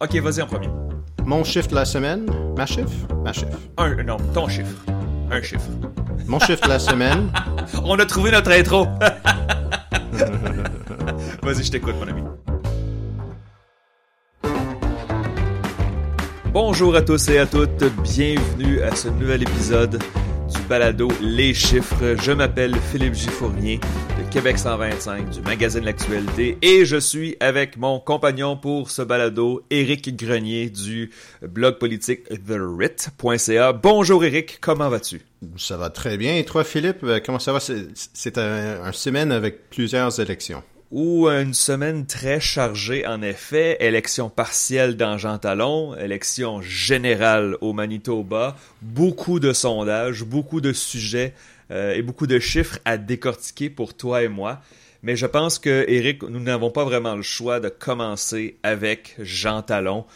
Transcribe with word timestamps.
Ok, 0.00 0.14
vas-y 0.20 0.40
en 0.40 0.46
premier. 0.46 0.68
Mon 1.24 1.42
chiffre 1.42 1.66
de 1.66 1.74
la 1.74 1.84
semaine? 1.84 2.24
Ma 2.56 2.66
chiffre? 2.66 3.08
Ma 3.24 3.32
chiffre. 3.32 3.58
Un, 3.76 3.96
non, 4.04 4.16
ton 4.32 4.46
chiffre. 4.46 4.84
Un 5.28 5.42
chiffre. 5.42 5.68
Mon 6.28 6.38
chiffre 6.38 6.62
de 6.62 6.68
la 6.68 6.78
semaine? 6.78 7.32
On 7.82 7.98
a 7.98 8.06
trouvé 8.06 8.30
notre 8.30 8.52
intro. 8.52 8.86
Vas-y, 11.42 11.64
je 11.64 11.72
t'écoute, 11.72 11.96
mon 11.98 12.06
ami. 12.06 12.22
Bonjour 16.52 16.94
à 16.94 17.02
tous 17.02 17.28
et 17.30 17.40
à 17.40 17.46
toutes, 17.46 17.82
bienvenue 18.04 18.80
à 18.82 18.94
ce 18.94 19.08
nouvel 19.08 19.42
épisode 19.42 20.00
du 20.48 20.60
balado 20.68 21.08
Les 21.20 21.54
chiffres. 21.54 22.16
Je 22.22 22.32
m'appelle 22.32 22.74
Philippe 22.90 23.14
Gifournier 23.14 23.80
de 24.18 24.30
Québec 24.30 24.58
125 24.58 25.30
du 25.30 25.40
magazine 25.42 25.84
L'actualité 25.84 26.56
et 26.62 26.84
je 26.84 26.96
suis 26.96 27.36
avec 27.40 27.76
mon 27.76 28.00
compagnon 28.00 28.56
pour 28.56 28.90
ce 28.90 29.02
balado, 29.02 29.62
Éric 29.70 30.16
Grenier 30.16 30.70
du 30.70 31.10
blog 31.42 31.78
politique 31.78 32.24
TheRit.ca. 32.28 33.72
Bonjour 33.72 34.24
Éric, 34.24 34.58
comment 34.60 34.88
vas-tu? 34.88 35.22
Ça 35.56 35.76
va 35.76 35.90
très 35.90 36.16
bien. 36.16 36.36
Et 36.36 36.44
toi, 36.44 36.64
Philippe, 36.64 37.04
euh, 37.04 37.20
comment 37.24 37.38
ça 37.38 37.52
va? 37.52 37.60
C'est 37.60 38.38
un, 38.38 38.82
un 38.82 38.92
semaine 38.92 39.32
avec 39.32 39.70
plusieurs 39.70 40.18
élections 40.20 40.62
ou 40.90 41.28
une 41.28 41.52
semaine 41.52 42.06
très 42.06 42.40
chargée 42.40 43.06
en 43.06 43.20
effet, 43.20 43.76
élection 43.80 44.30
partielle 44.30 44.96
dans 44.96 45.18
Jean 45.18 45.38
Talon, 45.38 45.94
élection 45.96 46.62
générale 46.62 47.56
au 47.60 47.72
Manitoba, 47.72 48.56
beaucoup 48.80 49.38
de 49.38 49.52
sondages, 49.52 50.24
beaucoup 50.24 50.60
de 50.60 50.72
sujets 50.72 51.34
euh, 51.70 51.94
et 51.94 52.00
beaucoup 52.00 52.26
de 52.26 52.38
chiffres 52.38 52.78
à 52.86 52.96
décortiquer 52.96 53.68
pour 53.68 53.94
toi 53.94 54.22
et 54.22 54.28
moi. 54.28 54.62
Mais 55.02 55.14
je 55.14 55.26
pense 55.26 55.58
que 55.58 55.84
Eric, 55.88 56.22
nous 56.22 56.40
n'avons 56.40 56.70
pas 56.70 56.84
vraiment 56.84 57.14
le 57.14 57.22
choix 57.22 57.60
de 57.60 57.68
commencer 57.68 58.56
avec 58.62 59.14
Jean 59.20 59.62
Talon. 59.62 60.06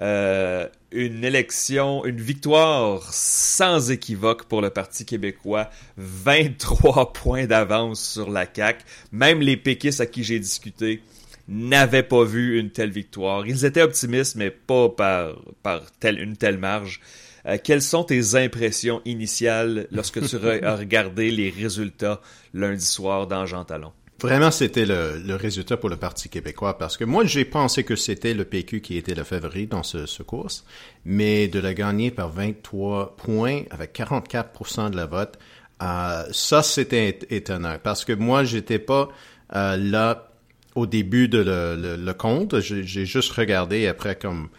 Euh, 0.00 0.66
une 0.90 1.24
élection, 1.24 2.04
une 2.04 2.20
victoire 2.20 3.12
sans 3.12 3.90
équivoque 3.90 4.44
pour 4.44 4.60
le 4.60 4.70
Parti 4.70 5.04
québécois, 5.04 5.70
23 5.96 7.12
points 7.14 7.46
d'avance 7.46 8.02
sur 8.02 8.30
la 8.30 8.46
CAQ. 8.52 8.84
Même 9.10 9.40
les 9.40 9.56
péquistes 9.56 10.00
à 10.00 10.06
qui 10.06 10.24
j'ai 10.24 10.38
discuté 10.38 11.02
n'avaient 11.48 12.02
pas 12.02 12.24
vu 12.24 12.58
une 12.58 12.70
telle 12.70 12.90
victoire. 12.90 13.46
Ils 13.46 13.64
étaient 13.64 13.82
optimistes, 13.82 14.36
mais 14.36 14.50
pas 14.50 14.88
par, 14.88 15.36
par 15.62 15.90
telle, 15.92 16.18
une 16.18 16.36
telle 16.36 16.58
marge. 16.58 17.00
Euh, 17.46 17.58
quelles 17.62 17.82
sont 17.82 18.04
tes 18.04 18.36
impressions 18.36 19.02
initiales 19.04 19.88
lorsque 19.90 20.26
tu 20.26 20.36
as 20.64 20.76
regardé 20.76 21.30
les 21.30 21.50
résultats 21.50 22.20
lundi 22.54 22.84
soir 22.84 23.26
dans 23.26 23.46
Jean 23.46 23.64
Talon? 23.64 23.92
Vraiment, 24.22 24.52
c'était 24.52 24.86
le, 24.86 25.34
résultat 25.34 25.76
pour 25.76 25.88
le 25.88 25.96
Parti 25.96 26.28
québécois 26.28 26.78
parce 26.78 26.96
que 26.96 27.04
moi, 27.04 27.24
j'ai 27.24 27.44
pensé 27.44 27.82
que 27.82 27.96
c'était 27.96 28.34
le 28.34 28.44
PQ 28.44 28.80
qui 28.80 28.96
était 28.96 29.16
le 29.16 29.24
favori 29.24 29.66
dans 29.66 29.82
ce, 29.82 30.06
ce 30.06 30.22
course, 30.22 30.64
mais 31.04 31.48
de 31.48 31.58
la 31.58 31.74
gagner 31.74 32.12
par 32.12 32.30
23 32.30 33.16
points 33.16 33.62
avec 33.70 33.98
44% 33.98 34.90
de 34.90 34.96
la 34.96 35.06
vote, 35.06 35.38
euh, 35.82 36.22
ça, 36.30 36.62
c'était 36.62 37.18
étonnant 37.30 37.76
parce 37.82 38.04
que 38.04 38.12
moi, 38.12 38.44
j'étais 38.44 38.78
pas 38.78 39.08
euh, 39.56 39.76
là 39.76 40.30
au 40.76 40.86
début 40.86 41.26
de 41.26 41.38
le, 41.38 41.96
le, 41.96 42.12
compte. 42.14 42.60
J'ai 42.60 43.04
juste 43.04 43.32
regardé 43.32 43.88
après 43.88 44.14
comme 44.14 44.50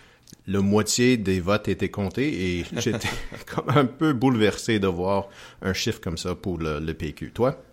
le 0.46 0.60
moitié 0.60 1.16
des 1.16 1.40
votes 1.40 1.70
étaient 1.70 1.90
comptés 1.90 2.60
et 2.60 2.66
j'étais 2.78 3.08
comme 3.46 3.70
un 3.70 3.86
peu 3.86 4.12
bouleversé 4.12 4.80
de 4.80 4.88
voir 4.88 5.30
un 5.62 5.72
chiffre 5.72 6.02
comme 6.02 6.18
ça 6.18 6.36
pour 6.36 6.58
le, 6.58 6.82
le 6.82 6.94
PQ. 6.94 7.32
Toi? 7.32 7.64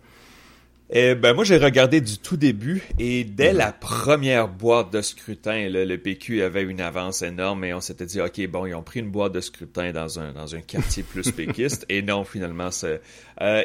Eh 0.93 1.15
ben 1.15 1.33
moi 1.33 1.45
j'ai 1.45 1.55
regardé 1.57 2.01
du 2.01 2.17
tout 2.17 2.35
début 2.35 2.83
et 2.99 3.23
dès 3.23 3.53
la 3.53 3.71
première 3.71 4.49
boîte 4.49 4.91
de 4.91 5.01
scrutin, 5.01 5.69
le 5.69 5.95
PQ 5.95 6.41
avait 6.41 6.63
une 6.63 6.81
avance 6.81 7.21
énorme 7.21 7.63
et 7.63 7.73
on 7.73 7.79
s'était 7.79 8.05
dit 8.05 8.19
ok 8.19 8.45
bon 8.47 8.65
ils 8.65 8.75
ont 8.75 8.83
pris 8.83 8.99
une 8.99 9.09
boîte 9.09 9.31
de 9.31 9.39
scrutin 9.39 9.93
dans 9.93 10.19
un 10.19 10.33
dans 10.33 10.53
un 10.53 10.59
quartier 10.59 11.03
plus 11.03 11.31
péquiste 11.31 11.85
et 11.87 12.01
non 12.01 12.25
finalement 12.25 12.71
c'est 12.71 13.01
euh, 13.39 13.63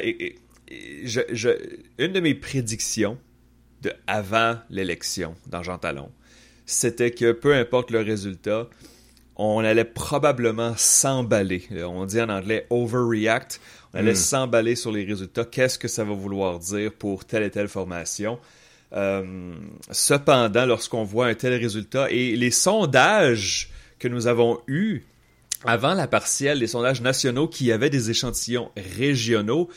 je, 1.03 1.19
je, 1.31 1.49
une 1.97 2.13
de 2.13 2.21
mes 2.21 2.33
prédictions 2.33 3.17
de 3.81 3.91
avant 4.07 4.57
l'élection 4.69 5.35
dans 5.47 5.63
Jean 5.63 5.77
Talon, 5.77 6.09
c'était 6.65 7.11
que 7.11 7.33
peu 7.33 7.53
importe 7.53 7.91
le 7.91 7.99
résultat, 7.99 8.69
on 9.37 9.59
allait 9.59 9.85
probablement 9.85 10.73
s'emballer. 10.77 11.67
On 11.85 12.05
dit 12.05 12.19
en 12.19 12.29
anglais 12.29 12.65
overreact. 12.69 13.61
On 13.93 13.99
allait 13.99 14.13
hmm. 14.13 14.15
s'emballer 14.15 14.75
sur 14.75 14.91
les 14.91 15.05
résultats. 15.05 15.45
Qu'est-ce 15.45 15.77
que 15.77 15.87
ça 15.87 16.03
va 16.03 16.13
vouloir 16.13 16.59
dire 16.59 16.91
pour 16.91 17.25
telle 17.25 17.43
et 17.43 17.51
telle 17.51 17.67
formation? 17.67 18.39
Euh, 18.93 19.53
cependant, 19.91 20.65
lorsqu'on 20.65 21.03
voit 21.03 21.27
un 21.27 21.35
tel 21.35 21.53
résultat 21.53 22.09
et 22.09 22.35
les 22.35 22.51
sondages 22.51 23.69
que 23.99 24.07
nous 24.07 24.27
avons 24.27 24.59
eus 24.67 25.03
avant 25.65 25.93
la 25.93 26.07
partielle, 26.07 26.59
les 26.59 26.67
sondages 26.67 27.01
nationaux 27.01 27.47
qui 27.47 27.71
avaient 27.71 27.89
des 27.89 28.09
échantillons 28.09 28.71
régionaux, 28.97 29.69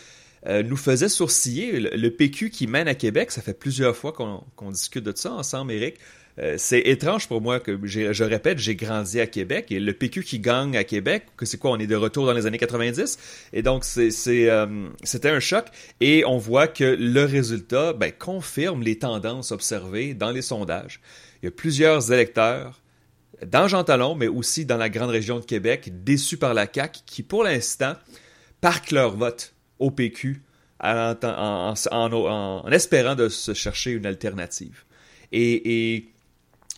euh, 0.46 0.62
nous 0.62 0.76
faisaient 0.76 1.08
sourciller. 1.08 1.80
Le, 1.80 2.10
PQ 2.10 2.50
qui 2.50 2.66
mène 2.66 2.88
à 2.88 2.94
Québec, 2.94 3.30
ça 3.30 3.42
fait 3.42 3.58
plusieurs 3.58 3.96
fois 3.96 4.12
qu'on 4.12 4.70
discute 4.70 5.04
de 5.04 5.12
ça 5.14 5.32
ensemble, 5.32 5.72
Eric. 5.72 5.96
Euh, 6.40 6.54
c'est 6.56 6.80
étrange 6.80 7.28
pour 7.28 7.40
moi 7.40 7.60
que 7.60 7.78
je 7.84 8.24
répète, 8.24 8.58
j'ai 8.58 8.74
grandi 8.74 9.20
à 9.20 9.26
Québec 9.26 9.66
et 9.70 9.78
le 9.78 9.92
PQ 9.92 10.22
qui 10.22 10.38
gagne 10.38 10.76
à 10.76 10.84
Québec, 10.84 11.26
que 11.36 11.44
c'est 11.44 11.58
quoi, 11.58 11.72
on 11.72 11.78
est 11.78 11.86
de 11.86 11.96
retour 11.96 12.24
dans 12.24 12.32
les 12.32 12.46
années 12.46 12.58
90 12.58 13.18
et 13.52 13.62
donc 13.62 13.84
c'est 13.84 14.10
euh, 14.30 14.88
c'était 15.02 15.28
un 15.28 15.40
choc 15.40 15.66
et 16.00 16.24
on 16.24 16.38
voit 16.38 16.66
que 16.66 16.84
le 16.84 17.24
résultat 17.24 17.92
ben, 17.92 18.10
confirme 18.10 18.82
les 18.82 18.98
tendances 18.98 19.52
observées 19.52 20.14
dans 20.14 20.30
les 20.30 20.42
sondages. 20.42 21.00
Il 21.42 21.46
y 21.46 21.48
a 21.48 21.50
plusieurs 21.50 22.10
électeurs 22.10 22.80
dans 23.46 23.68
Jean 23.68 23.84
Talon, 23.84 24.14
mais 24.14 24.28
aussi 24.28 24.64
dans 24.64 24.76
la 24.76 24.88
grande 24.88 25.10
région 25.10 25.40
de 25.40 25.44
Québec, 25.44 25.90
déçus 26.04 26.36
par 26.36 26.54
la 26.54 26.66
CAQ, 26.72 27.00
qui 27.06 27.22
pour 27.22 27.44
l'instant 27.44 27.94
parquent 28.60 28.92
leur 28.92 29.16
vote 29.16 29.54
au 29.78 29.90
PQ 29.90 30.42
en, 30.82 31.74
espérant 32.70 33.14
de 33.14 33.28
se 33.28 33.52
chercher 33.54 33.92
une 33.92 34.06
alternative. 34.06 34.84
Et 35.32 36.10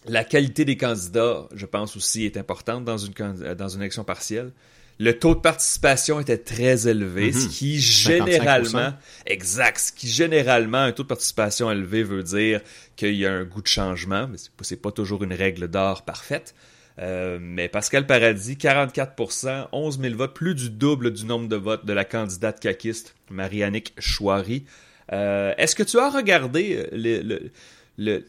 la 0.06 0.24
qualité 0.24 0.64
des 0.64 0.76
candidats, 0.76 1.48
je 1.54 1.66
pense 1.66 1.96
aussi, 1.96 2.24
est 2.24 2.36
importante 2.36 2.84
dans 2.84 2.98
une, 2.98 3.12
dans 3.56 3.68
une 3.68 3.80
élection 3.80 4.04
partielle. 4.04 4.52
Le 4.98 5.18
taux 5.18 5.34
de 5.34 5.40
participation 5.40 6.20
était 6.20 6.38
très 6.38 6.86
élevé, 6.86 7.32
ce 7.32 7.46
mhm. 7.46 7.50
qui 7.50 7.80
généralement, 7.80 8.92
exact, 9.26 9.78
ce 9.78 9.92
qui 9.92 10.08
généralement, 10.08 10.78
un 10.78 10.92
taux 10.92 11.02
de 11.02 11.08
participation 11.08 11.70
élevé 11.70 12.02
veut 12.02 12.22
dire 12.22 12.60
qu'il 12.94 13.14
y 13.14 13.26
a 13.26 13.32
un 13.32 13.44
goût 13.44 13.62
de 13.62 13.66
changement, 13.66 14.28
mais 14.28 14.38
c'est 14.60 14.80
pas 14.80 14.92
toujours 14.92 15.24
une 15.24 15.32
règle 15.32 15.68
d'or 15.68 16.02
parfaite. 16.02 16.54
Euh, 16.98 17.38
mais 17.40 17.69
Pascal 17.69 18.06
Paradis, 18.06 18.54
44%, 18.54 19.69
11 19.72 20.00
000 20.00 20.14
votes, 20.14 20.34
plus 20.34 20.54
du 20.54 20.69
double 20.69 21.10
du 21.12 21.24
nombre 21.24 21.48
de 21.48 21.56
votes 21.56 21.86
de 21.86 21.92
la 21.92 22.04
candidate 22.04 22.60
caquiste, 22.60 23.14
Marianique 23.30 23.94
Chouari. 23.98 24.66
Euh, 25.12 25.54
est-ce 25.56 25.74
que 25.74 25.82
tu 25.82 25.98
as 25.98 26.10
regardé 26.10 26.86
le, 26.92 27.22
le, 27.22 27.50
le 27.96 28.24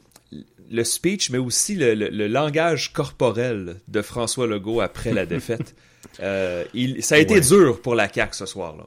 speech, 0.84 1.30
mais 1.30 1.38
aussi 1.38 1.76
le, 1.76 2.28
langage 2.28 2.94
corporel 2.94 3.76
de 3.88 4.02
François 4.02 4.48
Legault 4.48 4.82
après 4.82 5.14
la 5.14 5.26
défaite. 5.26 5.76
Euh, 6.20 6.66
il, 6.74 7.02
ça 7.02 7.16
a 7.16 7.18
été 7.18 7.40
dur 7.40 7.82
pour 7.82 7.96
la 7.96 8.12
CAQ 8.12 8.36
ce 8.36 8.46
soir-là. 8.46 8.84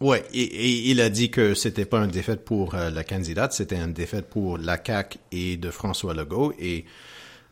Oui, 0.00 0.18
et, 0.32 0.90
il 0.90 1.00
a 1.00 1.10
dit 1.10 1.28
que 1.28 1.54
c'était 1.54 1.84
pas 1.84 1.98
une 1.98 2.10
défaite 2.10 2.44
pour 2.44 2.76
euh, 2.76 2.88
la 2.88 3.02
candidate, 3.02 3.52
c'était 3.52 3.76
une 3.76 3.92
défaite 3.92 4.30
pour 4.30 4.58
la 4.58 4.78
CAQ 4.82 5.18
et 5.32 5.56
de 5.56 5.70
François 5.70 6.14
Legault. 6.14 6.54
Et 6.60 6.84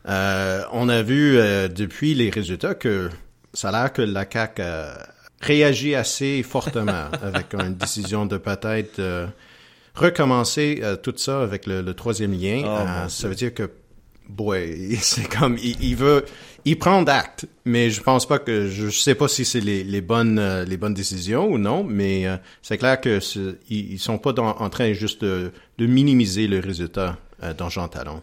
euh, 0.09 0.63
on 0.73 0.89
a 0.89 1.03
vu 1.03 1.35
depuis 1.69 2.15
les 2.15 2.31
résultats 2.31 2.75
que 2.75 3.11
ça 3.53 3.71
a 3.71 3.73
l'air 3.73 3.93
que 3.93 4.01
la 4.01 4.25
CAQ 4.31 4.63
réagit 5.41 5.97
assez 5.97 6.45
fortement 6.45 7.11
avec 7.23 7.53
une 7.53 7.75
décision 7.75 8.27
de 8.27 8.39
peut-être 8.39 9.01
recommencer 10.01 10.81
euh, 10.83 10.97
tout 10.97 11.15
ça 11.17 11.43
avec 11.43 11.67
le, 11.67 11.93
troisième 11.93 12.33
lien, 12.33 12.63
oh, 12.65 12.69
euh, 12.69 13.09
ça 13.09 13.29
veut 13.29 13.35
dire 13.35 13.53
que, 13.53 13.71
boy, 14.29 14.97
c'est 15.01 15.29
comme, 15.29 15.57
il, 15.63 15.97
veut, 15.97 16.25
il 16.65 16.79
prend 16.79 17.03
d'acte, 17.03 17.47
mais 17.65 17.91
je 17.91 18.01
pense 18.03 18.27
pas 18.27 18.39
que, 18.39 18.69
je, 18.69 18.89
sais 18.89 19.15
pas 19.15 19.29
si 19.29 19.45
c'est 19.45 19.61
les, 19.61 20.01
bonnes, 20.01 20.39
euh, 20.39 20.65
les 20.65 20.77
bonnes 20.77 20.95
décisions 20.95 21.49
ou 21.49 21.59
non, 21.59 21.85
mais 21.85 22.25
c'est 22.63 22.79
clair 22.79 23.01
que 23.01 23.21
ils, 23.69 23.99
sont 23.99 24.19
pas 24.19 24.33
en 24.41 24.71
train 24.71 24.93
juste 24.93 25.23
de, 25.25 25.53
minimiser 25.79 26.47
le 26.47 26.61
résultat 26.61 27.19
dans 27.57 27.69
Jean 27.69 27.89
Talon. 27.89 28.23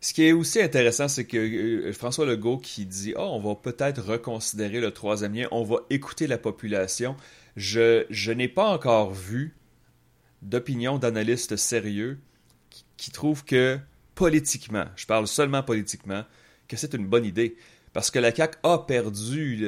Ce 0.00 0.14
qui 0.14 0.26
est 0.26 0.32
aussi 0.32 0.62
intéressant, 0.62 1.08
c'est 1.08 1.24
que 1.24 1.90
François 1.92 2.24
Legault 2.24 2.58
qui 2.58 2.86
dit 2.86 3.14
oh, 3.16 3.30
on 3.32 3.40
va 3.40 3.56
peut-être 3.56 4.00
reconsidérer 4.00 4.80
le 4.80 4.92
troisième 4.92 5.34
lien, 5.34 5.48
on 5.50 5.64
va 5.64 5.78
écouter 5.90 6.28
la 6.28 6.38
population. 6.38 7.16
Je, 7.56 8.04
je 8.08 8.30
n'ai 8.30 8.46
pas 8.46 8.68
encore 8.68 9.12
vu 9.12 9.57
d'opinion 10.42 10.98
d'analystes 10.98 11.56
sérieux 11.56 12.18
qui, 12.96 13.10
trouvent 13.10 13.44
que 13.44 13.78
politiquement, 14.14 14.86
je 14.96 15.06
parle 15.06 15.26
seulement 15.26 15.62
politiquement, 15.62 16.24
que 16.66 16.76
c'est 16.76 16.94
une 16.94 17.06
bonne 17.06 17.24
idée. 17.24 17.56
Parce 17.98 18.12
que 18.12 18.20
la 18.20 18.32
CAQ 18.32 18.58
a 18.62 18.78
perdu 18.78 19.66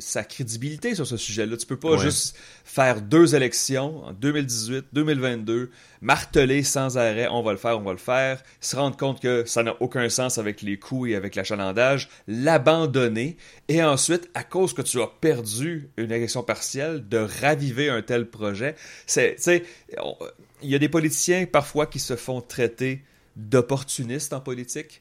sa 0.00 0.24
crédibilité 0.24 0.96
sur 0.96 1.06
ce 1.06 1.16
sujet-là. 1.16 1.56
Tu 1.56 1.64
peux 1.64 1.78
pas 1.78 1.96
juste 1.96 2.36
faire 2.64 3.00
deux 3.00 3.36
élections 3.36 4.02
en 4.04 4.12
2018, 4.12 4.86
2022, 4.92 5.70
marteler 6.00 6.64
sans 6.64 6.98
arrêt, 6.98 7.28
on 7.28 7.44
va 7.44 7.52
le 7.52 7.56
faire, 7.56 7.78
on 7.78 7.82
va 7.82 7.92
le 7.92 7.98
faire, 7.98 8.42
se 8.60 8.74
rendre 8.74 8.96
compte 8.96 9.20
que 9.20 9.44
ça 9.46 9.62
n'a 9.62 9.76
aucun 9.78 10.08
sens 10.08 10.38
avec 10.38 10.60
les 10.60 10.76
coûts 10.76 11.06
et 11.06 11.14
avec 11.14 11.36
l'achalandage, 11.36 12.08
l'abandonner, 12.26 13.36
et 13.68 13.80
ensuite, 13.80 14.28
à 14.34 14.42
cause 14.42 14.74
que 14.74 14.82
tu 14.82 15.00
as 15.00 15.06
perdu 15.20 15.88
une 15.98 16.10
élection 16.10 16.42
partielle, 16.42 17.08
de 17.08 17.18
raviver 17.18 17.90
un 17.90 18.02
tel 18.02 18.28
projet. 18.28 18.74
C'est, 19.06 19.36
il 19.46 20.68
y 20.68 20.74
a 20.74 20.80
des 20.80 20.88
politiciens 20.88 21.46
parfois 21.46 21.86
qui 21.86 22.00
se 22.00 22.16
font 22.16 22.40
traiter 22.40 23.04
d'opportunistes 23.36 24.32
en 24.32 24.40
politique 24.40 25.00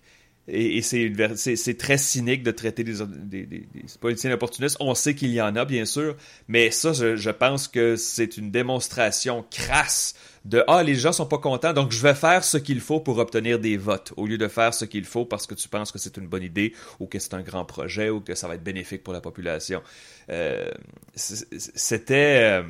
et, 0.51 0.81
c'est 0.81 1.77
très 1.77 1.97
cynique 1.97 2.43
de 2.43 2.51
traiter 2.51 2.83
des, 2.83 3.67
politiciens 3.99 4.31
opportunistes. 4.31 4.77
On 4.79 4.95
sait 4.95 5.15
qu'il 5.15 5.31
y 5.31 5.41
en 5.41 5.55
a, 5.55 5.65
bien 5.65 5.85
sûr, 5.85 6.15
mais 6.47 6.71
ça, 6.71 6.93
je, 6.93 7.29
pense 7.29 7.67
que 7.67 7.95
c'est 7.95 8.37
une 8.37 8.51
démonstration 8.51 9.45
crasse 9.49 10.15
de 10.45 10.63
ah 10.67 10.83
les 10.83 10.95
gens 10.95 11.11
sont 11.11 11.25
pas 11.25 11.37
contents 11.37 11.73
donc 11.73 11.91
je 11.91 12.01
vais 12.01 12.15
faire 12.15 12.45
ce 12.45 12.57
qu'il 12.57 12.79
faut 12.79 13.01
pour 13.01 13.17
obtenir 13.17 13.59
des 13.59 13.75
votes 13.75 14.13
au 14.15 14.25
lieu 14.25 14.37
de 14.37 14.47
faire 14.47 14.73
ce 14.73 14.85
qu'il 14.85 15.03
faut 15.03 15.25
parce 15.25 15.45
que 15.45 15.53
tu 15.53 15.67
penses 15.67 15.91
que 15.91 15.99
c'est 15.99 16.15
une 16.15 16.27
bonne 16.27 16.43
idée 16.43 16.73
ou 17.01 17.07
que 17.07 17.19
c'est 17.19 17.33
un 17.33 17.41
grand 17.41 17.65
projet 17.65 18.09
ou 18.09 18.21
que 18.21 18.35
ça 18.35 18.47
va 18.47 18.55
être 18.55 18.63
bénéfique 18.63 19.03
pour 19.03 19.13
la 19.13 19.19
population 19.19 19.83
euh, 20.29 20.71
c'était 21.15 22.39
euh, 22.41 22.63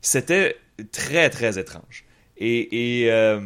c'était 0.00 0.56
très 0.90 1.28
très 1.28 1.58
étrange 1.58 2.05
et, 2.38 3.06
euh, 3.10 3.40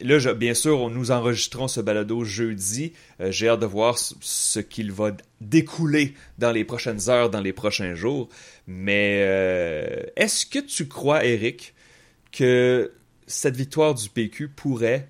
là, 0.00 0.34
bien 0.34 0.54
sûr, 0.54 0.90
nous 0.90 1.10
enregistrons 1.10 1.68
ce 1.68 1.80
balado 1.80 2.24
jeudi. 2.24 2.92
Euh, 3.20 3.30
j'ai 3.30 3.48
hâte 3.48 3.60
de 3.60 3.66
voir 3.66 3.96
ce 3.98 4.58
qu'il 4.58 4.90
va 4.90 5.12
découler 5.40 6.14
dans 6.38 6.50
les 6.50 6.64
prochaines 6.64 7.08
heures, 7.08 7.30
dans 7.30 7.40
les 7.40 7.52
prochains 7.52 7.94
jours. 7.94 8.28
Mais 8.66 9.20
euh, 9.22 10.02
est-ce 10.16 10.46
que 10.46 10.58
tu 10.58 10.88
crois, 10.88 11.24
Eric, 11.24 11.74
que 12.32 12.92
cette 13.26 13.56
victoire 13.56 13.94
du 13.94 14.08
PQ 14.08 14.48
pourrait 14.48 15.08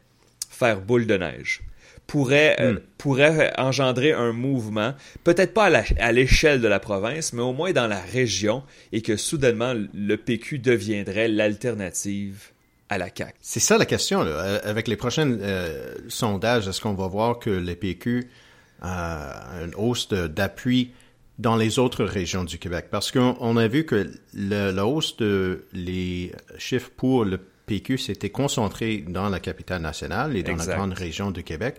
faire 0.50 0.80
boule 0.80 1.06
de 1.06 1.16
neige? 1.16 1.62
Pourrait, 2.06 2.56
hmm. 2.60 2.80
pourrait 2.98 3.52
engendrer 3.56 4.12
un 4.12 4.32
mouvement, 4.32 4.92
peut-être 5.24 5.54
pas 5.54 5.70
à 5.98 6.12
l'échelle 6.12 6.60
de 6.60 6.68
la 6.68 6.80
province, 6.80 7.32
mais 7.32 7.40
au 7.40 7.54
moins 7.54 7.72
dans 7.72 7.86
la 7.86 8.00
région, 8.00 8.62
et 8.92 9.00
que 9.00 9.16
soudainement 9.16 9.72
le 9.94 10.16
PQ 10.16 10.58
deviendrait 10.58 11.28
l'alternative 11.28 12.51
la 12.98 13.08
C'est 13.40 13.60
ça 13.60 13.78
la 13.78 13.86
question. 13.86 14.22
Là. 14.22 14.60
Avec 14.64 14.88
les 14.88 14.96
prochains 14.96 15.30
euh, 15.30 15.94
sondages, 16.08 16.68
est-ce 16.68 16.80
qu'on 16.80 16.94
va 16.94 17.06
voir 17.06 17.38
que 17.38 17.50
le 17.50 17.74
PQ 17.74 18.30
a 18.80 19.62
une 19.64 19.74
hausse 19.76 20.08
d'appui 20.08 20.92
dans 21.38 21.56
les 21.56 21.78
autres 21.78 22.04
régions 22.04 22.44
du 22.44 22.58
Québec? 22.58 22.86
Parce 22.90 23.10
qu'on 23.10 23.56
a 23.56 23.68
vu 23.68 23.84
que 23.84 24.10
la 24.34 24.86
hausse 24.86 25.16
de 25.16 25.66
les 25.72 26.32
chiffres 26.58 26.90
pour 26.96 27.24
le 27.24 27.38
PQ 27.66 27.98
s'était 27.98 28.30
concentrée 28.30 29.04
dans 29.06 29.28
la 29.28 29.40
capitale 29.40 29.82
nationale 29.82 30.36
et 30.36 30.42
dans 30.42 30.56
la 30.56 30.66
grande 30.66 30.94
région 30.94 31.30
du 31.30 31.42
Québec. 31.42 31.76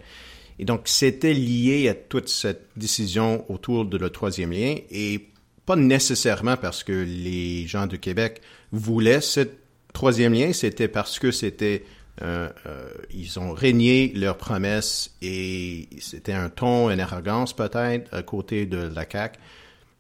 Et 0.59 0.66
donc, 0.66 0.81
c'était 0.86 1.33
lié 1.33 1.89
à 1.89 1.94
toute 1.94 2.30
cette 2.30 2.68
décision 2.75 3.50
autour 3.51 3.86
de 3.86 3.98
le 3.98 4.09
troisième 4.09 4.51
lien 4.51 4.75
et 4.92 5.30
pas 5.66 5.75
nécessairement 5.75 6.57
parce 6.57 6.83
que 6.83 6.92
les 6.92 7.66
gens 7.68 7.88
du 7.88 8.00
Québec 8.00 8.42
voulaient 8.71 9.21
cette 9.21 9.62
Troisième 9.94 10.34
lien, 10.34 10.51
c'était 10.54 10.88
parce 10.88 11.19
que 11.19 11.31
c'était 11.31 11.84
euh, 12.22 12.50
euh, 12.68 12.90
ils 13.12 13.40
ont 13.40 13.54
régné 13.54 14.12
leurs 14.16 14.38
promesses 14.38 15.16
et 15.22 15.88
c'était 16.00 16.34
un 16.34 16.50
ton, 16.50 16.92
une 16.92 17.00
arrogance 17.00 17.54
peut-être 17.54 18.13
à 18.13 18.22
côté 18.22 18.66
de 18.66 18.78
la 18.78 19.06
CAQ. 19.10 19.40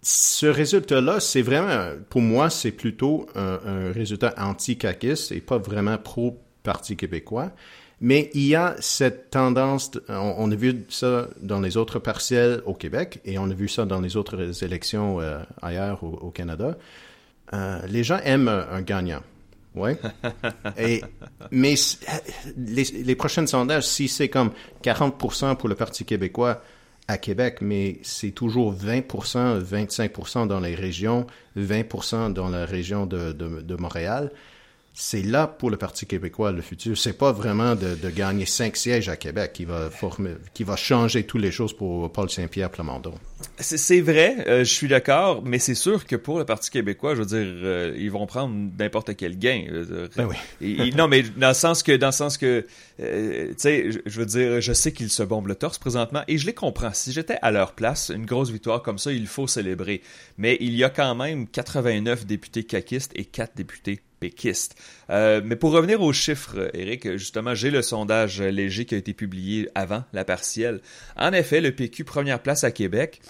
Ce 0.03 0.45
résultat-là, 0.45 1.19
c'est 1.19 1.41
vraiment, 1.41 1.93
pour 2.09 2.21
moi, 2.21 2.49
c'est 2.49 2.71
plutôt 2.71 3.25
un, 3.35 3.91
résultat 3.91 4.33
anti-caquiste 4.37 5.31
et 5.31 5.39
pas 5.39 5.57
vraiment 5.57 5.97
pro-Parti 5.97 6.97
québécois. 6.97 7.51
Mais 8.01 8.29
il 8.33 8.47
y 8.47 8.55
a 8.55 8.75
cette 8.79 9.29
tendance, 9.29 9.91
on, 10.09 10.51
a 10.51 10.55
vu 10.55 10.85
ça 10.89 11.29
dans 11.41 11.61
les 11.61 11.77
autres 11.77 11.99
partiels 11.99 12.61
au 12.65 12.73
Québec 12.73 13.21
et 13.23 13.37
on 13.37 13.49
a 13.49 13.53
vu 13.53 13.69
ça 13.69 13.85
dans 13.85 14.01
les 14.01 14.17
autres 14.17 14.61
élections 14.63 15.21
euh, 15.21 15.39
ailleurs 15.61 16.03
au, 16.03 16.29
Canada. 16.31 16.77
les 17.87 18.03
gens 18.03 18.19
aiment 18.25 18.49
un 18.49 18.81
gagnant. 18.81 19.21
Oui. 19.75 19.91
Et, 20.77 21.01
mais 21.51 21.75
les, 22.57 22.83
les 22.83 23.15
prochains 23.15 23.45
sondages, 23.47 23.85
si 23.85 24.07
c'est 24.07 24.29
comme 24.29 24.51
40% 24.83 25.55
pour 25.57 25.69
le 25.69 25.75
Parti 25.75 26.05
québécois 26.05 26.61
à 27.07 27.17
Québec, 27.17 27.57
mais 27.61 27.99
c'est 28.03 28.31
toujours 28.31 28.73
20%, 28.73 29.61
25% 29.61 30.47
dans 30.47 30.59
les 30.59 30.75
régions, 30.75 31.27
20% 31.57 32.31
dans 32.33 32.49
la 32.49 32.65
région 32.65 33.05
de, 33.05 33.33
de, 33.33 33.61
de 33.61 33.75
Montréal, 33.75 34.31
c'est 34.95 35.23
là 35.23 35.47
pour 35.47 35.71
le 35.71 35.77
Parti 35.77 36.05
québécois 36.05 36.51
le 36.51 36.61
futur. 36.61 36.95
C'est 36.97 37.17
pas 37.17 37.31
vraiment 37.31 37.75
de, 37.75 38.09
gagner 38.09 38.45
cinq 38.45 38.77
sièges 38.77 39.09
à 39.09 39.15
Québec 39.15 39.51
qui 39.53 39.65
va 39.65 39.89
former, 39.89 40.35
qui 40.53 40.63
va 40.63 40.75
changer 40.75 41.23
toutes 41.23 41.41
les 41.41 41.51
choses 41.51 41.73
pour 41.75 42.11
Paul 42.11 42.29
Saint-Pierre 42.29 42.69
Plamondon. 42.69 43.15
C'est 43.57 44.01
vrai, 44.01 44.45
euh, 44.47 44.59
je 44.59 44.71
suis 44.71 44.87
d'accord, 44.87 45.41
mais 45.43 45.57
c'est 45.57 45.75
sûr 45.75 46.05
que 46.05 46.15
pour 46.15 46.37
le 46.37 46.45
Parti 46.45 46.69
québécois, 46.69 47.15
je 47.15 47.21
veux 47.21 47.25
dire, 47.25 47.39
euh, 47.39 47.95
ils 47.97 48.11
vont 48.11 48.25
prendre 48.27 48.55
n'importe 48.79 49.15
quel 49.15 49.37
gain. 49.37 49.65
Ben 50.15 50.29
oui. 50.61 50.93
non, 50.95 51.07
mais 51.07 51.23
dans 51.23 51.49
le 51.49 51.53
sens 51.53 51.81
que, 51.81 51.93
dans 51.93 52.07
le 52.07 52.13
sens 52.13 52.37
que, 52.37 52.65
euh, 52.99 53.47
tu 53.49 53.53
sais, 53.57 53.89
je 54.05 54.19
veux 54.19 54.25
dire, 54.25 54.61
je 54.61 54.73
sais 54.73 54.91
qu'ils 54.91 55.09
se 55.09 55.23
bombent 55.23 55.47
le 55.47 55.55
torse 55.55 55.79
présentement 55.79 56.21
et 56.27 56.37
je 56.37 56.45
les 56.45 56.53
comprends. 56.53 56.93
Si 56.93 57.11
j'étais 57.11 57.37
à 57.41 57.51
leur 57.51 57.73
place, 57.73 58.11
une 58.13 58.25
grosse 58.25 58.51
victoire 58.51 58.83
comme 58.83 58.99
ça, 58.99 59.11
il 59.11 59.27
faut 59.27 59.47
célébrer. 59.47 60.01
Mais 60.37 60.57
il 60.61 60.75
y 60.75 60.83
a 60.83 60.89
quand 60.89 61.15
même 61.15 61.47
89 61.47 62.25
députés 62.25 62.63
caquistes 62.63 63.11
et 63.15 63.25
4 63.25 63.55
députés 63.55 64.01
euh, 65.09 65.41
mais 65.43 65.55
pour 65.55 65.71
revenir 65.71 66.01
aux 66.01 66.13
chiffres, 66.13 66.69
Eric, 66.73 67.17
justement, 67.17 67.55
j'ai 67.55 67.71
le 67.71 67.81
sondage 67.81 68.41
léger 68.41 68.85
qui 68.85 68.95
a 68.95 68.97
été 68.97 69.13
publié 69.13 69.69
avant 69.75 70.03
la 70.13 70.25
partielle. 70.25 70.81
En 71.17 71.33
effet, 71.33 71.61
le 71.61 71.71
PQ 71.71 72.03
première 72.03 72.41
place 72.41 72.63
à 72.63 72.71
Québec. 72.71 73.21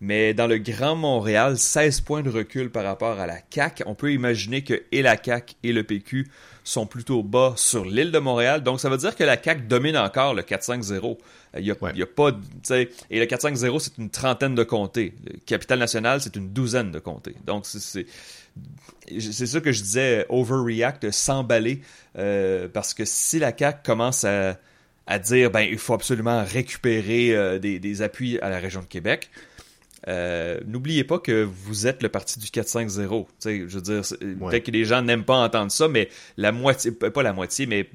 Mais 0.00 0.32
dans 0.32 0.46
le 0.46 0.58
Grand 0.58 0.94
Montréal, 0.94 1.58
16 1.58 2.02
points 2.02 2.22
de 2.22 2.30
recul 2.30 2.70
par 2.70 2.84
rapport 2.84 3.18
à 3.18 3.26
la 3.26 3.40
CAC. 3.40 3.82
On 3.86 3.94
peut 3.94 4.12
imaginer 4.12 4.62
que 4.62 4.82
et 4.92 5.02
la 5.02 5.16
CAC 5.16 5.56
et 5.62 5.72
le 5.72 5.82
PQ 5.82 6.28
sont 6.62 6.86
plutôt 6.86 7.22
bas 7.22 7.54
sur 7.56 7.84
l'île 7.84 8.12
de 8.12 8.18
Montréal. 8.18 8.62
Donc 8.62 8.80
ça 8.80 8.88
veut 8.88 8.96
dire 8.96 9.16
que 9.16 9.24
la 9.24 9.36
CAC 9.36 9.66
domine 9.66 9.96
encore 9.96 10.34
le 10.34 10.42
4-5-0. 10.42 11.18
Il 11.58 11.64
y 11.64 11.70
a, 11.70 11.74
a 11.74 12.06
pas, 12.06 12.30
et 13.10 13.18
le 13.18 13.24
4-5-0 13.24 13.78
c'est 13.80 13.98
une 13.98 14.10
trentaine 14.10 14.54
de 14.54 14.64
comtés. 14.64 15.14
Le 15.24 15.38
Capital 15.46 15.78
National 15.78 16.20
c'est 16.20 16.36
une 16.36 16.50
douzaine 16.52 16.92
de 16.92 16.98
comtés. 16.98 17.34
Donc 17.46 17.66
c'est 17.66 18.06
c'est 19.20 19.46
ça 19.46 19.60
que 19.60 19.72
je 19.72 19.82
disais, 19.82 20.26
overreact, 20.28 21.10
s'emballer, 21.10 21.80
euh, 22.18 22.68
parce 22.68 22.94
que 22.94 23.04
si 23.04 23.38
la 23.38 23.56
CAQ 23.56 23.80
commence 23.84 24.24
à, 24.24 24.58
dire, 25.18 25.50
ben, 25.50 25.60
il 25.60 25.78
faut 25.78 25.94
absolument 25.94 26.44
récupérer 26.44 27.34
euh, 27.34 27.58
des, 27.58 28.02
appuis 28.02 28.38
à 28.40 28.50
la 28.50 28.58
région 28.58 28.80
de 28.80 28.86
Québec, 28.86 29.30
euh, 30.08 30.58
n'oubliez 30.66 31.04
pas 31.04 31.18
que 31.18 31.42
vous 31.42 31.86
êtes 31.86 32.02
le 32.02 32.08
parti 32.08 32.38
du 32.38 32.46
4-5-0. 32.46 33.26
Je 33.44 33.64
veux 33.64 33.80
dire, 33.82 34.02
peut-être 34.48 34.64
que 34.64 34.70
les 34.70 34.84
gens 34.84 35.02
n'aiment 35.02 35.24
pas 35.24 35.36
entendre 35.36 35.70
ça, 35.70 35.86
mais 35.86 36.08
la 36.36 36.50
moitié, 36.50 36.90
pas 36.90 37.22
la 37.22 37.32
moitié, 37.32 37.66
mais 37.66 37.90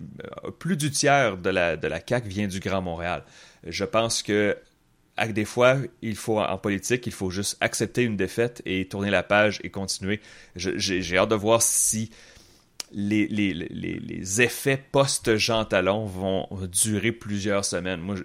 plus 0.60 0.77
du 0.77 0.91
tiers 0.91 1.38
de 1.38 1.50
la, 1.50 1.75
de 1.75 1.88
la 1.88 2.00
CAQ 2.05 2.27
vient 2.29 2.48
du 2.48 2.60
Grand 2.60 2.82
Montréal. 2.82 3.24
Je 3.65 3.84
pense 3.84 4.22
que 4.22 4.55
des 5.29 5.46
fois, 5.46 5.77
il 6.01 6.15
faut 6.15 6.39
en 6.39 6.58
politique, 6.58 7.05
il 7.05 7.13
faut 7.13 7.29
juste 7.29 7.58
accepter 7.62 8.03
une 8.03 8.17
défaite 8.17 8.62
et 8.65 8.88
tourner 8.88 9.12
la 9.12 9.24
page 9.24 9.60
et 9.63 9.70
continuer. 9.70 10.20
J'ai 10.55 11.17
hâte 11.17 11.29
de 11.29 11.36
voir 11.36 11.62
si 11.62 12.12
les, 12.94 13.28
les, 13.28 13.54
les, 13.54 14.00
les 14.00 14.42
effets 14.42 14.82
post-Jean 14.92 15.66
Talon 15.66 16.06
vont 16.06 16.48
durer 16.72 17.12
plusieurs 17.12 17.66
semaines. 17.66 18.00
Moi, 18.00 18.16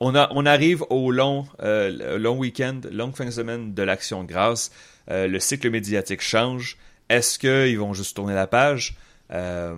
on, 0.00 0.14
a, 0.14 0.28
on 0.32 0.46
arrive 0.46 0.84
au 0.90 1.10
long, 1.10 1.46
euh, 1.62 2.18
long 2.18 2.36
week-end, 2.36 2.80
longue 2.90 3.16
fin 3.16 3.24
de 3.24 3.30
semaine 3.30 3.74
de 3.74 3.82
l'Action 3.82 4.22
de 4.22 4.28
grâce. 4.28 4.70
Euh, 5.10 5.26
le 5.26 5.40
cycle 5.40 5.70
médiatique 5.70 6.20
change. 6.20 6.76
Est-ce 7.08 7.38
qu'ils 7.38 7.78
vont 7.78 7.94
juste 7.94 8.16
tourner 8.16 8.34
la 8.34 8.46
page? 8.46 8.96
Euh, 9.32 9.76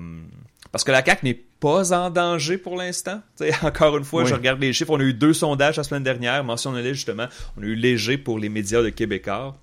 parce 0.72 0.84
que 0.84 0.92
la 0.92 1.04
CAQ 1.04 1.24
n'est 1.24 1.42
pas 1.60 1.92
en 1.92 2.10
danger 2.10 2.58
pour 2.58 2.76
l'instant. 2.76 3.20
Encore 3.62 3.96
une 3.96 4.04
fois, 4.04 4.24
je 4.24 4.34
regarde 4.34 4.60
les 4.60 4.72
chiffres. 4.72 4.92
On 4.92 5.00
a 5.00 5.04
eu 5.04 5.14
deux 5.14 5.32
sondages 5.32 5.76
la 5.76 5.84
semaine 5.84 6.02
dernière, 6.02 6.42
mentionnez 6.44 6.94
justement. 6.94 7.26
On 7.56 7.62
a 7.62 7.66
eu 7.66 7.74
Léger 7.74 8.18
pour 8.18 8.38
les 8.38 8.48
médias 8.48 8.82
de 8.82 8.90
Québécois. 8.90 9.56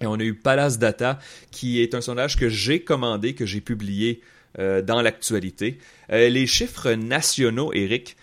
Et 0.00 0.06
on 0.06 0.14
a 0.14 0.22
eu 0.22 0.34
Palace 0.34 0.78
Data, 0.78 1.18
qui 1.50 1.80
est 1.80 1.94
un 1.94 2.00
sondage 2.00 2.36
que 2.36 2.48
j'ai 2.48 2.80
commandé, 2.80 3.34
que 3.34 3.46
j'ai 3.46 3.60
publié 3.60 4.20
euh, 4.58 4.82
dans 4.82 5.02
l'actualité. 5.02 5.78
Euh, 6.12 6.28
les 6.28 6.46
chiffres 6.46 6.92
nationaux, 6.92 7.72
Eric, 7.72 8.16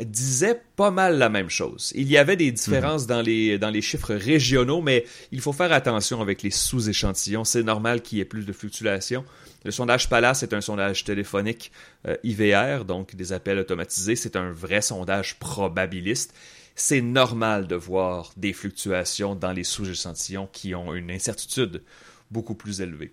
disaient 0.00 0.60
pas 0.76 0.90
mal 0.90 1.18
la 1.18 1.28
même 1.28 1.48
chose. 1.48 1.92
Il 1.94 2.08
y 2.08 2.16
avait 2.16 2.36
des 2.36 2.50
différences 2.50 3.06
dans, 3.06 3.22
les, 3.22 3.58
dans 3.58 3.70
les 3.70 3.82
chiffres 3.82 4.14
régionaux, 4.14 4.80
mais 4.80 5.04
il 5.30 5.40
faut 5.40 5.52
faire 5.52 5.72
attention 5.72 6.20
avec 6.20 6.42
les 6.42 6.50
sous-échantillons. 6.50 7.44
C'est 7.44 7.62
normal 7.62 8.02
qu'il 8.02 8.18
y 8.18 8.20
ait 8.20 8.24
plus 8.24 8.44
de 8.44 8.52
fluctuations. 8.52 9.24
Le 9.64 9.70
sondage 9.70 10.08
Palace 10.08 10.42
est 10.42 10.52
un 10.52 10.60
sondage 10.60 11.04
téléphonique 11.04 11.70
euh, 12.08 12.16
IVR, 12.24 12.84
donc 12.84 13.14
des 13.14 13.32
appels 13.32 13.58
automatisés. 13.58 14.16
C'est 14.16 14.36
un 14.36 14.50
vrai 14.50 14.82
sondage 14.82 15.38
probabiliste. 15.38 16.34
C'est 16.74 17.00
normal 17.00 17.66
de 17.66 17.76
voir 17.76 18.32
des 18.36 18.52
fluctuations 18.52 19.34
dans 19.34 19.52
les 19.52 19.64
sous-échantillons 19.64 20.48
qui 20.52 20.74
ont 20.74 20.94
une 20.94 21.10
incertitude 21.10 21.82
beaucoup 22.30 22.54
plus 22.54 22.80
élevée. 22.80 23.12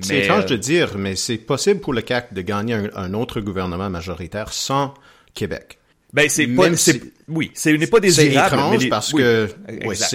C'est 0.00 0.24
étrange 0.24 0.46
de 0.46 0.56
dire, 0.56 0.98
mais 0.98 1.14
c'est 1.14 1.38
possible 1.38 1.80
pour 1.80 1.92
le 1.92 2.02
CAC 2.02 2.34
de 2.34 2.40
gagner 2.40 2.74
un, 2.94 3.14
autre 3.14 3.40
gouvernement 3.40 3.90
majoritaire 3.90 4.52
sans 4.52 4.94
Québec. 5.34 5.78
Ben 6.12 6.28
c'est 6.28 6.46
pas, 6.46 6.68
oui, 7.28 7.50
ce 7.54 7.68
n'est 7.70 7.86
pas. 7.88 7.98
C'est 8.08 8.26
étrange 8.28 8.88
parce 8.88 9.12
que 9.12 9.48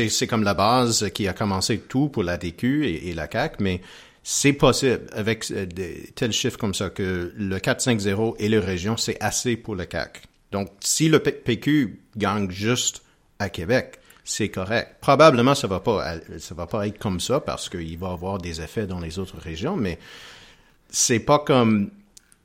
c'est 0.10 0.28
comme 0.28 0.44
la 0.44 0.54
base 0.54 1.10
qui 1.14 1.28
a 1.28 1.34
commencé 1.34 1.80
tout 1.80 2.10
pour 2.10 2.24
la 2.24 2.38
DQ 2.38 2.88
et, 2.88 3.14
la 3.14 3.28
CAC, 3.28 3.60
mais 3.60 3.82
c'est 4.24 4.54
possible 4.54 5.02
avec 5.14 5.50
euh, 5.52 5.66
des 5.66 6.12
tels 6.16 6.32
chiffres 6.32 6.58
comme 6.58 6.74
ça 6.74 6.90
que 6.90 7.34
le 7.36 7.58
4-5-0 7.58 8.36
et 8.38 8.50
les 8.50 8.60
régions, 8.60 8.96
c'est 8.96 9.18
assez 9.22 9.56
pour 9.56 9.76
le 9.76 9.86
CAC. 9.86 10.22
Donc, 10.52 10.70
si 10.80 11.10
le 11.10 11.20
PQ 11.20 12.02
gagne 12.18 12.50
juste 12.50 13.04
à 13.40 13.50
Québec, 13.50 14.00
c'est 14.24 14.50
correct. 14.50 14.98
Probablement, 15.02 15.56
ça 15.56 15.68
va 15.68 15.80
pas, 15.80 16.16
ça 16.40 16.56
va 16.56 16.68
pas 16.68 16.88
être 16.88 17.00
comme 17.00 17.20
ça 17.20 17.40
parce 17.40 17.70
qu'il 17.70 17.98
va 17.98 18.12
avoir 18.12 18.38
des 18.38 18.62
effets 18.62 18.86
dans 18.86 19.00
les 19.00 19.20
autres 19.20 19.38
régions, 19.38 19.76
mais 19.76 19.98
c'est 20.90 21.20
pas 21.20 21.40
comme 21.40 21.92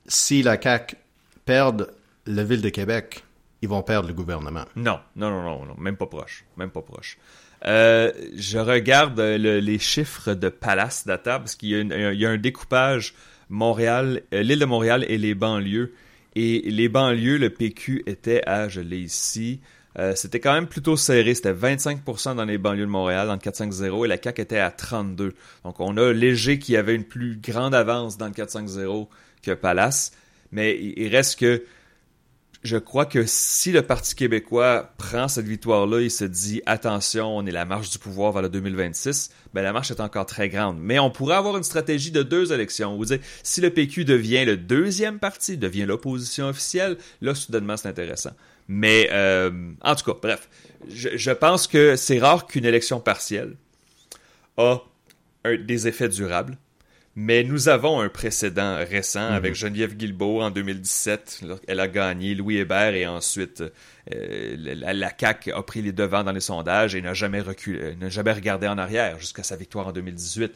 si 0.07 0.43
la 0.43 0.57
CAC 0.57 0.97
perd 1.45 1.91
la 2.27 2.45
ville 2.45 2.63
de 2.63 2.69
Québec, 2.69 3.25
ils 3.63 3.69
vont 3.69 3.83
perdre 3.83 4.09
le 4.09 4.15
gouvernement. 4.15 4.65
Non, 4.77 5.01
non, 5.17 5.31
non, 5.31 5.43
non, 5.43 5.67
non 5.67 5.75
même 5.79 5.97
pas 5.97 6.07
proche, 6.07 6.45
même 6.57 6.71
pas 6.71 6.83
proche. 6.83 7.19
Euh, 7.67 8.13
je 8.37 8.59
regarde 8.59 9.19
les 9.21 9.79
chiffres 9.79 10.35
de 10.35 10.49
Palace 10.51 11.07
Data 11.07 11.39
parce 11.39 11.55
qu'il 11.55 11.71
y, 11.71 12.27
a 12.27 12.31
un 12.31 12.37
découpage 12.37 13.15
Montréal, 13.49 14.23
euh, 14.33 14.43
l'île 14.43 14.59
de 14.59 14.65
Montréal 14.65 15.05
et 15.09 15.17
les 15.17 15.35
banlieues. 15.35 15.95
Et 16.37 16.62
les 16.67 16.88
banlieues, 16.88 17.38
le 17.38 17.50
PQ 17.50 18.03
était 18.07 18.43
à, 18.47 18.69
je 18.69 18.81
l'ai 18.81 18.99
ici, 18.99 19.61
euh, 19.99 20.14
c'était 20.17 20.41
quand 20.41 20.53
même 20.53 20.67
plutôt 20.67 20.97
serré. 20.97 21.35
C'était 21.35 21.53
25% 21.53 22.35
dans 22.35 22.45
les 22.45 22.59
banlieues 22.59 22.87
de 22.87 22.91
Montréal, 22.91 23.29
dans 23.29 23.35
le 23.35 23.38
4-5-0, 23.38 24.05
et 24.05 24.09
la 24.09 24.21
CAQ 24.21 24.43
était 24.43 24.59
à 24.59 24.71
32. 24.71 25.35
Donc, 25.64 25.81
on 25.81 25.97
a 25.97 26.12
Léger 26.12 26.59
qui 26.59 26.76
avait 26.76 26.95
une 26.95 27.05
plus 27.05 27.37
grande 27.37 27.75
avance 27.75 28.19
dans 28.19 28.26
le 28.26 28.33
4-5-0 28.33 29.09
que 29.43 29.53
Palace. 29.53 30.12
Mais 30.50 30.79
il 30.97 31.09
reste 31.09 31.38
que 31.38 31.64
je 32.64 32.78
crois 32.78 33.04
que 33.04 33.25
si 33.26 33.73
le 33.73 33.83
Parti 33.83 34.14
québécois 34.14 34.94
prend 34.97 35.28
cette 35.28 35.47
victoire-là, 35.47 36.00
il 36.00 36.11
se 36.11 36.25
dit 36.25 36.62
attention, 36.64 37.37
on 37.37 37.44
est 37.44 37.52
la 37.52 37.66
marche 37.66 37.90
du 37.90 37.99
pouvoir 37.99 38.33
vers 38.33 38.40
le 38.40 38.49
2026, 38.49 39.30
ben 39.52 39.62
la 39.62 39.75
marche 39.75 39.90
est 39.90 40.00
encore 40.00 40.25
très 40.25 40.49
grande. 40.49 40.78
Mais 40.80 40.99
on 40.99 41.11
pourrait 41.11 41.37
avoir 41.37 41.59
une 41.59 41.62
stratégie 41.62 42.11
de 42.11 42.23
deux 42.23 42.54
élections. 42.54 42.97
Vous 42.97 43.04
dire, 43.04 43.18
si 43.42 43.61
le 43.61 43.68
PQ 43.68 44.06
devient 44.06 44.47
le 44.47 44.56
deuxième 44.56 45.18
parti, 45.18 45.59
devient 45.59 45.85
l'opposition 45.85 46.47
officielle, 46.49 46.97
là 47.21 47.35
soudainement 47.35 47.76
c'est 47.76 47.88
intéressant. 47.88 48.33
Mais 48.66 49.11
euh, 49.12 49.50
en 49.83 49.94
tout 49.94 50.11
cas, 50.11 50.18
bref, 50.21 50.49
je, 50.88 51.30
pense 51.33 51.66
que 51.66 51.97
c'est 51.97 52.18
rare 52.18 52.47
qu'une 52.47 52.64
élection 52.64 52.99
partielle 52.99 53.56
a 54.56 54.78
des 55.44 55.87
effets 55.87 56.09
durables. 56.09 56.56
Mais 57.16 57.44
nous 57.44 57.68
avons 57.68 58.00
un 58.00 58.09
précédent 58.09 58.76
récent 58.76 59.28
mhm. 59.28 59.35
avec 59.35 59.54
Geneviève 59.54 59.97
Guilbeault 59.97 60.42
en 60.42 60.50
2017. 60.50 61.44
Elle 61.68 61.80
a 61.80 61.87
gagné 61.87 62.35
Louis 62.35 62.56
Hébert 62.56 62.94
et 62.94 63.06
ensuite 63.06 63.62
euh, 64.12 64.56
la, 64.59 65.12
CAQ 65.16 65.52
a 65.52 65.62
pris 65.62 65.80
les 65.80 65.92
devants 65.92 66.25
dans 66.25 66.33
les 66.33 66.40
sondages 66.40 66.94
et 66.97 67.02
n'a 67.02 67.14
jamais 67.14 67.40
reculé, 67.40 67.94
n'a 67.97 68.09
jamais 68.09 68.33
regardé 68.33 68.66
en 68.66 68.78
arrière 68.78 69.21
jusqu'à 69.21 69.44
sa 69.44 69.54
victoire 69.54 69.87
en 69.87 69.92
2018. 69.92 70.52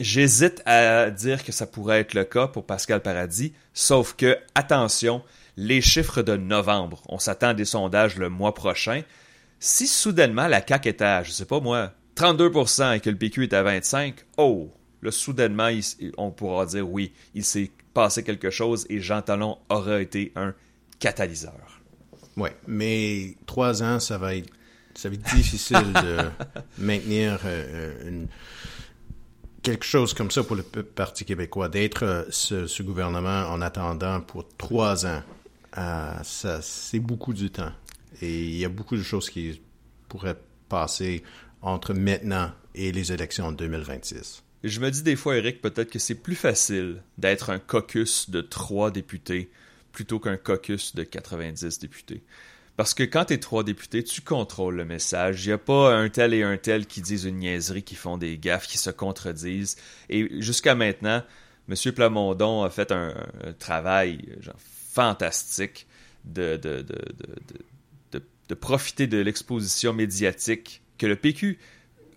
J'hésite 0.00 0.62
à 0.66 1.10
dire 1.10 1.42
que 1.44 1.50
ça 1.50 1.66
pourrait 1.66 2.00
être 2.00 2.14
le 2.14 2.24
cas 2.24 2.46
pour 2.46 2.66
Pascal 2.66 3.00
Paradis, 3.00 3.54
sauf 3.72 4.14
que, 4.14 4.38
attention, 4.54 5.22
les 5.56 5.80
chiffres 5.80 6.22
de 6.22 6.36
novembre. 6.36 7.02
On 7.08 7.18
s'attend 7.18 7.48
à 7.48 7.54
des 7.54 7.64
sondages 7.64 8.18
le 8.18 8.28
mois 8.28 8.54
prochain. 8.54 9.02
Si 9.58 9.86
soudainement 9.86 10.46
la 10.46 10.64
CAQ 10.64 10.88
est 10.88 11.02
à, 11.02 11.22
je 11.22 11.30
sais 11.30 11.44
pas 11.44 11.60
moi, 11.60 11.92
32% 12.16 12.96
et 12.96 13.00
que 13.00 13.10
le 13.10 13.16
PQ 13.16 13.44
est 13.44 13.52
à 13.52 13.64
25%, 13.64 14.14
oh, 14.36 14.72
là, 15.04 15.10
soudainement, 15.10 15.68
on 16.16 16.30
pourra 16.30 16.66
dire 16.66 16.90
oui, 16.90 17.12
il 17.34 17.44
s'est 17.44 17.70
passé 17.92 18.24
quelque 18.24 18.50
chose 18.50 18.86
et 18.90 19.00
Jean 19.00 19.22
Talon 19.22 19.58
aura 19.68 20.00
été 20.00 20.32
un 20.34 20.54
catalyseur. 20.98 21.80
Oui, 22.36 22.50
mais 22.66 23.36
trois 23.46 23.82
ans, 23.82 24.00
ça 24.00 24.18
va 24.18 24.34
être, 24.34 24.50
ça 24.94 25.08
va 25.08 25.14
être 25.14 25.34
difficile 25.34 25.92
de 25.92 26.18
maintenir 26.78 27.38
euh, 27.44 28.08
une, 28.08 28.28
quelque 29.62 29.84
chose 29.84 30.14
comme 30.14 30.30
ça 30.30 30.42
pour 30.42 30.56
le 30.56 30.62
Parti 30.62 31.24
québécois, 31.24 31.68
d'être 31.68 32.04
euh, 32.04 32.24
ce, 32.30 32.66
ce, 32.66 32.82
gouvernement 32.82 33.48
en 33.48 33.60
attendant 33.60 34.20
pour 34.20 34.48
trois 34.56 35.06
ans. 35.06 35.22
Euh, 35.78 36.12
ça, 36.22 36.60
c'est 36.62 36.98
beaucoup 36.98 37.32
du 37.32 37.50
temps. 37.50 37.72
Et 38.20 38.44
il 38.44 38.56
y 38.56 38.64
a 38.64 38.68
beaucoup 38.68 38.96
de 38.96 39.02
choses 39.02 39.30
qui 39.30 39.60
pourraient 40.08 40.38
passer 40.68 41.22
entre 41.62 41.94
maintenant 41.94 42.50
et 42.74 42.92
les 42.92 43.12
élections 43.12 43.46
en 43.46 43.52
2026. 43.52 44.43
Je 44.64 44.80
me 44.80 44.90
dis 44.90 45.02
des 45.02 45.14
fois, 45.14 45.36
Eric, 45.36 45.60
peut-être 45.60 45.90
que 45.90 45.98
c'est 45.98 46.14
plus 46.14 46.34
facile 46.34 47.02
d'être 47.18 47.50
un 47.50 47.58
caucus 47.58 48.30
de 48.30 48.40
trois 48.40 48.90
députés 48.90 49.50
plutôt 49.92 50.18
qu'un 50.18 50.38
caucus 50.38 50.94
de 50.94 51.02
90 51.04 51.80
députés. 51.80 52.22
Parce 52.78 52.94
que 52.94 53.02
quand 53.02 53.26
tu 53.26 53.34
es 53.34 53.38
trois 53.38 53.62
députés, 53.62 54.02
tu 54.02 54.22
contrôles 54.22 54.76
le 54.76 54.86
message. 54.86 55.44
Il 55.44 55.48
n'y 55.48 55.52
a 55.52 55.58
pas 55.58 55.94
un 55.94 56.08
tel 56.08 56.32
et 56.32 56.42
un 56.42 56.56
tel 56.56 56.86
qui 56.86 57.02
disent 57.02 57.24
une 57.24 57.40
niaiserie, 57.40 57.82
qui 57.82 57.94
font 57.94 58.16
des 58.16 58.38
gaffes, 58.38 58.66
qui 58.66 58.78
se 58.78 58.88
contredisent. 58.88 59.76
Et 60.08 60.40
jusqu'à 60.40 60.74
maintenant, 60.74 61.22
M. 61.68 61.92
Plamondon 61.92 62.62
a 62.62 62.70
fait 62.70 62.90
un, 62.90 63.12
travail 63.58 64.18
fantastique 64.90 65.86
de 66.24 66.58
profiter 68.58 69.06
de 69.06 69.18
l'exposition 69.18 69.92
médiatique 69.92 70.80
que 70.96 71.06
le 71.06 71.16
PQ 71.16 71.58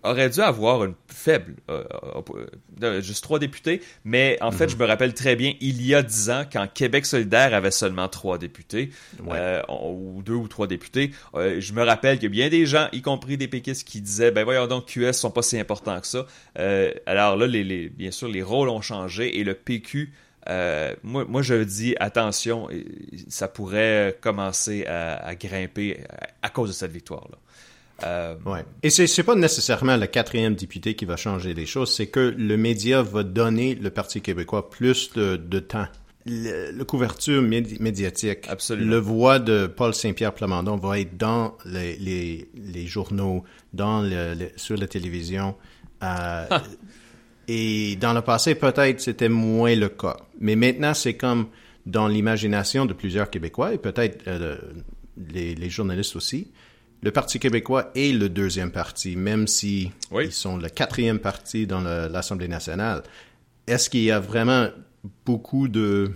aurait 0.02 0.30
dû 0.30 0.40
avoir 0.40 0.84
une 0.84 0.94
faible, 1.08 1.56
euh, 1.70 1.84
euh, 2.16 2.46
euh, 2.82 3.00
juste 3.00 3.22
trois 3.22 3.38
députés, 3.38 3.80
mais 4.04 4.38
en 4.40 4.50
fait, 4.50 4.64
mhm. 4.64 4.70
je 4.70 4.76
me 4.76 4.84
rappelle 4.84 5.14
très 5.14 5.36
bien, 5.36 5.54
il 5.60 5.84
y 5.84 5.94
a 5.94 6.02
dix 6.02 6.30
ans, 6.30 6.44
quand 6.50 6.66
Québec 6.72 7.06
solidaire 7.06 7.54
avait 7.54 7.70
seulement 7.70 8.08
trois 8.08 8.38
députés, 8.38 8.90
ou 9.20 10.22
deux 10.22 10.34
ou 10.34 10.48
trois 10.48 10.66
députés, 10.66 11.12
je 11.34 11.72
me 11.72 11.82
rappelle 11.82 12.18
qu'il 12.18 12.24
y 12.24 12.26
a 12.26 12.30
bien 12.30 12.48
des 12.48 12.66
gens, 12.66 12.88
y 12.92 13.02
compris 13.02 13.36
des 13.36 13.48
péquistes, 13.48 13.86
qui 13.86 14.00
disaient, 14.00 14.30
ben 14.30 14.44
voyons 14.44 14.66
donc, 14.66 14.86
QS 14.86 15.12
sont 15.12 15.30
pas 15.30 15.42
si 15.42 15.58
importants 15.58 16.00
que 16.00 16.06
ça. 16.06 16.26
alors 17.06 17.36
là, 17.36 17.46
les, 17.46 17.88
bien 17.88 18.10
sûr, 18.10 18.28
les 18.28 18.42
rôles 18.42 18.68
ont 18.68 18.80
changé 18.80 19.38
et 19.38 19.44
le 19.44 19.54
PQ 19.54 20.12
moi, 21.02 21.26
moi, 21.28 21.42
je 21.42 21.62
dis 21.62 21.94
attention, 22.00 22.68
ça 23.28 23.48
pourrait 23.48 24.16
commencer 24.20 24.86
à 24.86 25.34
grimper 25.34 26.00
à 26.42 26.48
cause 26.48 26.68
de 26.70 26.74
cette 26.74 26.92
victoire-là. 26.92 27.38
Euh, 28.04 28.36
ouais. 28.46 28.64
Et 28.82 28.90
c'est, 28.90 29.06
c'est 29.06 29.24
pas 29.24 29.34
nécessairement 29.34 29.96
le 29.96 30.06
quatrième 30.06 30.54
député 30.54 30.94
qui 30.94 31.04
va 31.04 31.16
changer 31.16 31.52
les 31.54 31.66
choses, 31.66 31.92
c'est 31.94 32.06
que 32.06 32.20
le 32.36 32.56
média 32.56 33.02
va 33.02 33.22
donner 33.24 33.74
le 33.74 33.90
Parti 33.90 34.20
québécois 34.20 34.70
plus 34.70 35.12
de, 35.14 35.36
de 35.36 35.58
temps. 35.58 35.86
Le, 36.26 36.82
couverture 36.82 37.40
médiatique, 37.40 38.46
Absolument. 38.48 38.90
le 38.90 38.98
voix 38.98 39.38
de 39.38 39.66
Paul 39.66 39.94
Saint-Pierre 39.94 40.34
Plamondon 40.34 40.76
va 40.76 41.00
être 41.00 41.16
dans 41.16 41.56
les, 41.64 41.96
les, 41.96 42.48
les 42.54 42.86
journaux, 42.86 43.44
dans 43.72 44.02
le, 44.02 44.50
sur 44.56 44.76
la 44.76 44.86
télévision. 44.86 45.54
Euh, 46.02 46.46
et 47.48 47.96
dans 47.96 48.12
le 48.12 48.20
passé, 48.20 48.54
peut-être 48.54 49.00
c'était 49.00 49.30
moins 49.30 49.74
le 49.74 49.88
cas. 49.88 50.18
Mais 50.38 50.54
maintenant, 50.54 50.92
c'est 50.92 51.14
comme 51.14 51.48
dans 51.86 52.08
l'imagination 52.08 52.84
de 52.84 52.92
plusieurs 52.92 53.30
Québécois 53.30 53.72
et 53.72 53.78
peut-être 53.78 54.28
euh, 54.28 54.58
les, 55.32 55.54
les 55.54 55.70
journalistes 55.70 56.14
aussi 56.14 56.48
le 57.02 57.10
Parti 57.10 57.38
québécois 57.38 57.90
est 57.94 58.12
le 58.12 58.28
deuxième 58.28 58.70
parti, 58.70 59.16
même 59.16 59.46
si 59.46 59.92
ils 60.12 60.32
sont 60.32 60.56
le 60.56 60.68
quatrième 60.68 61.18
parti 61.18 61.66
dans 61.66 61.80
l'Assemblée 61.80 62.48
nationale. 62.48 63.02
Est-ce 63.66 63.88
qu'il 63.88 64.02
y 64.02 64.10
a 64.10 64.18
vraiment 64.18 64.68
beaucoup 65.24 65.68
de 65.68 66.10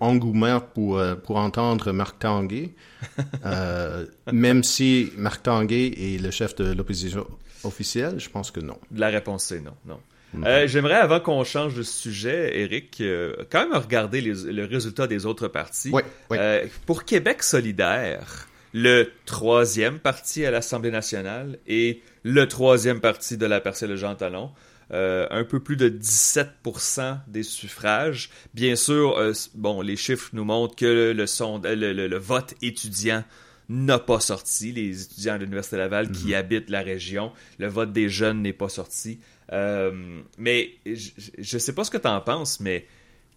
engouement 0.00 0.60
pour, 0.60 0.98
euh, 0.98 1.14
pour 1.14 1.36
entendre 1.36 1.92
Marc 1.92 2.18
Tanguay, 2.20 2.70
euh, 3.44 4.06
même 4.32 4.62
si 4.64 5.12
Marc 5.16 5.42
Tanguay 5.42 5.92
est 5.96 6.22
le 6.22 6.30
chef 6.30 6.54
de 6.56 6.72
l'opposition 6.72 7.26
officielle? 7.64 8.18
Je 8.18 8.28
pense 8.30 8.50
que 8.50 8.60
non. 8.60 8.78
La 8.94 9.08
réponse 9.08 9.44
c'est 9.44 9.60
non, 9.60 9.74
non. 9.86 10.00
Euh, 10.46 10.68
j'aimerais, 10.68 10.94
avant 10.94 11.18
qu'on 11.18 11.42
change 11.42 11.74
de 11.74 11.82
sujet, 11.82 12.60
Eric, 12.60 13.02
quand 13.50 13.68
même 13.68 13.76
regarder 13.76 14.20
le 14.20 14.64
résultat 14.64 15.08
des 15.08 15.26
autres 15.26 15.48
partis. 15.48 15.90
Oui, 15.92 16.02
oui. 16.30 16.38
pour 16.86 17.04
Québec 17.04 17.42
solidaire, 17.42 18.46
le 18.72 19.10
troisième 19.26 19.98
parti 19.98 20.44
à 20.44 20.50
l'Assemblée 20.50 20.90
nationale 20.90 21.58
et 21.66 22.02
le 22.22 22.46
troisième 22.46 23.00
parti 23.00 23.36
de 23.36 23.46
la 23.46 23.60
percée 23.60 23.88
de 23.88 23.96
Jean 23.96 24.14
Talon. 24.14 24.50
Euh, 24.92 25.28
un 25.30 25.44
peu 25.44 25.60
plus 25.60 25.76
de 25.76 25.88
17% 25.88 27.18
des 27.28 27.44
suffrages. 27.44 28.28
Bien 28.54 28.74
sûr, 28.74 29.16
euh, 29.18 29.32
bon, 29.54 29.82
les 29.82 29.94
chiffres 29.94 30.30
nous 30.32 30.44
montrent 30.44 30.74
que 30.74 31.12
le, 31.12 31.26
son, 31.28 31.60
le, 31.62 32.18
vote 32.18 32.54
étudiant 32.60 33.22
n'a 33.68 34.00
pas 34.00 34.18
sorti. 34.18 34.72
Les 34.72 35.04
étudiants 35.04 35.36
de 35.36 35.42
l'Université 35.42 35.76
Laval 35.76 36.10
qui 36.10 36.28
mhm. 36.28 36.34
habitent 36.34 36.70
la 36.70 36.82
région, 36.82 37.30
le 37.58 37.68
vote 37.68 37.92
des 37.92 38.08
jeunes 38.08 38.42
n'est 38.42 38.52
pas 38.52 38.68
sorti. 38.68 39.20
Euh, 39.52 39.92
mais 40.38 40.72
je 40.84 41.54
ne 41.54 41.58
sais 41.60 41.72
pas 41.72 41.84
ce 41.84 41.92
que 41.92 41.98
tu 41.98 42.08
en 42.08 42.20
penses, 42.20 42.58
mais 42.58 42.84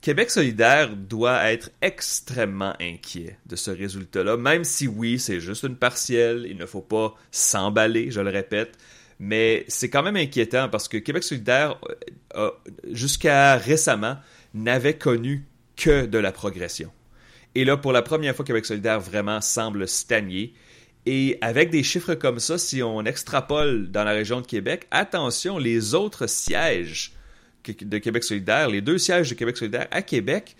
Québec 0.03 0.31
solidaire 0.31 0.97
doit 0.97 1.49
être 1.49 1.71
extrêmement 1.81 2.73
inquiet 2.81 3.37
de 3.45 3.55
ce 3.55 3.71
résultat-là, 3.71 4.35
même 4.35 4.65
si 4.65 4.85
oui, 4.85 5.17
c'est 5.17 5.39
juste 5.39 5.63
une 5.63 5.77
partielle, 5.77 6.45
il 6.45 6.57
ne 6.57 6.65
faut 6.65 6.81
pas 6.81 7.15
s'emballer, 7.31 8.11
je 8.11 8.19
le 8.19 8.29
répète, 8.29 8.77
mais 9.17 9.63
c'est 9.69 9.89
quand 9.89 10.03
même 10.03 10.17
inquiétant 10.17 10.67
parce 10.67 10.89
que 10.89 10.97
Québec 10.97 11.23
solidaire, 11.23 11.79
euh, 12.35 12.51
jusqu'à 12.91 13.55
récemment, 13.55 14.17
n'avait 14.53 14.97
connu 14.97 15.45
que 15.77 16.05
de 16.05 16.17
la 16.17 16.33
progression. 16.33 16.91
Et 17.55 17.63
là, 17.63 17.77
pour 17.77 17.93
la 17.93 18.01
première 18.01 18.35
fois, 18.35 18.43
Québec 18.43 18.65
solidaire 18.65 18.99
vraiment 18.99 19.39
semble 19.39 19.87
stagner. 19.87 20.53
Et 21.05 21.37
avec 21.39 21.69
des 21.69 21.81
chiffres 21.81 22.15
comme 22.15 22.39
ça, 22.39 22.57
si 22.57 22.83
on 22.83 23.05
extrapole 23.05 23.89
dans 23.89 24.03
la 24.03 24.11
région 24.11 24.41
de 24.41 24.47
Québec, 24.47 24.85
attention, 24.91 25.57
les 25.57 25.93
autres 25.95 26.27
sièges 26.27 27.13
de 27.71 27.97
Québec 27.97 28.23
solidaire, 28.23 28.69
les 28.69 28.81
deux 28.81 28.97
sièges 28.97 29.29
de 29.29 29.35
Québec 29.35 29.57
solidaire 29.57 29.87
à 29.91 30.01
Québec 30.01 30.55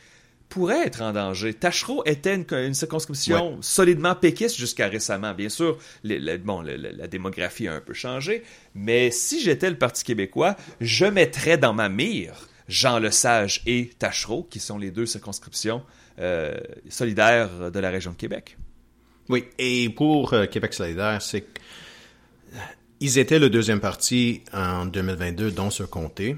pourraient 0.50 0.86
être 0.86 1.02
en 1.02 1.14
danger. 1.14 1.54
Tachereau 1.54 2.04
était 2.06 2.36
une, 2.36 2.74
circonscription 2.76 3.58
solidement 3.62 4.14
péquiste 4.14 4.56
jusqu'à 4.56 4.88
récemment. 4.88 5.34
Bien 5.34 5.50
sûr, 5.50 5.80
bon, 6.44 6.62
la 6.62 7.08
démographie 7.08 7.68
a 7.68 7.74
un 7.74 7.82
peu 7.82 7.94
changé, 7.94 8.44
mais 8.76 9.10
si 9.10 9.42
j'étais 9.42 9.70
le 9.70 9.78
Parti 9.78 10.04
québécois, 10.04 10.56
je 10.80 11.06
mettrais 11.06 11.58
dans 11.58 11.74
ma 11.74 11.90
mire 11.90 12.50
Jean 12.68 13.00
Lesage 13.00 13.64
et 13.66 13.90
Tachereau, 13.98 14.44
qui 14.44 14.60
sont 14.60 14.78
les 14.78 14.92
deux 14.92 15.08
circonscriptions 15.08 15.82
euh, 16.20 16.56
solidaires 16.88 17.72
de 17.72 17.80
la 17.80 17.90
région 17.90 18.12
de 18.12 18.18
Québec. 18.18 18.58
Oui, 19.30 19.46
et 19.58 19.90
pour 19.90 20.34
euh, 20.34 20.46
Québec 20.46 20.74
solidaire, 20.74 21.22
c'est 21.22 21.46
ils 23.00 23.18
étaient 23.18 23.40
le 23.40 23.50
deuxième 23.50 23.80
parti 23.80 24.44
en 24.54 24.86
2022 24.86 25.52
dans 25.52 25.70
ce 25.70 25.84
comté. 25.84 26.38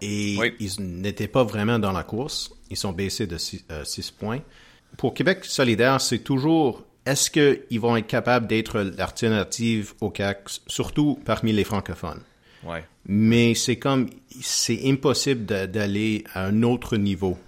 Et 0.00 0.36
ils 0.60 0.80
n'étaient 0.80 1.28
pas 1.28 1.44
vraiment 1.44 1.78
dans 1.78 1.92
la 1.92 2.02
course. 2.02 2.52
Ils 2.70 2.76
sont 2.76 2.92
baissés 2.92 3.26
de 3.26 3.38
6 3.38 3.64
euh, 3.70 3.84
points. 4.18 4.40
Pour 4.96 5.14
Québec 5.14 5.44
solidaire, 5.44 6.00
c'est 6.00 6.20
toujours 6.20 6.84
est-ce 7.06 7.30
qu'ils 7.30 7.80
vont 7.80 7.96
être 7.96 8.08
capables 8.08 8.48
d'être 8.48 8.80
l'alternative 8.80 9.94
au 10.00 10.10
CAC, 10.10 10.48
surtout 10.66 11.20
parmi 11.24 11.52
les 11.52 11.62
francophones? 11.62 12.20
Ouais. 12.64 12.84
Mais 13.06 13.54
c'est 13.54 13.76
comme, 13.76 14.10
c'est 14.40 14.80
impossible 14.88 15.44
d'aller 15.44 16.24
à 16.34 16.46
un 16.46 16.64
autre 16.64 16.96
niveau 16.96 17.38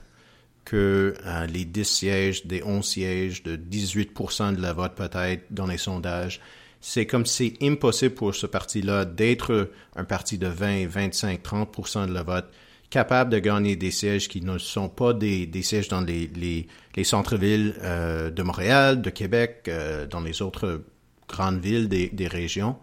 que 0.65 1.15
euh, 1.27 1.47
les 1.47 1.65
10 1.65 1.85
sièges, 1.85 2.47
des 2.47 2.63
11 2.63 2.85
sièges, 2.87 3.43
de 3.43 3.57
18% 3.57 4.55
de 4.55 4.63
la 4.63 4.73
vote 4.73 4.95
peut-être 4.95 5.43
dans 5.51 5.67
les 5.67 5.79
sondages 5.79 6.41
c'est 6.81 7.07
comme 7.07 7.27
c'est 7.27 7.55
impossible 7.63 8.15
pour 8.15 8.35
ce 8.35 8.47
parti-là 8.47 9.05
d'être 9.05 9.71
un 9.97 10.05
parti 10.05 10.39
de 10.39 10.47
20, 10.47 10.87
25, 10.87 11.43
30% 11.43 12.07
de 12.07 12.13
la 12.15 12.23
vote, 12.23 12.47
capable 12.91 13.31
de 13.31 13.39
gagner 13.39 13.77
des 13.77 13.91
sièges 13.91 14.29
qui 14.29 14.41
ne 14.41 14.59
sont 14.59 14.89
pas 14.89 15.13
des, 15.13 15.47
des 15.47 15.63
sièges 15.63 15.89
dans 15.89 16.01
les, 16.01 16.31
les, 16.35 16.67
les 16.97 17.05
centres-villes 17.05 17.75
euh, 17.83 18.31
de 18.31 18.43
Montréal, 18.43 19.03
de 19.03 19.11
Québec, 19.11 19.65
euh, 19.69 20.07
dans 20.07 20.21
les 20.21 20.41
autres 20.41 20.83
grandes 21.29 21.61
villes 21.61 21.89
des, 21.89 22.09
des 22.09 22.29
régions. 22.29 22.77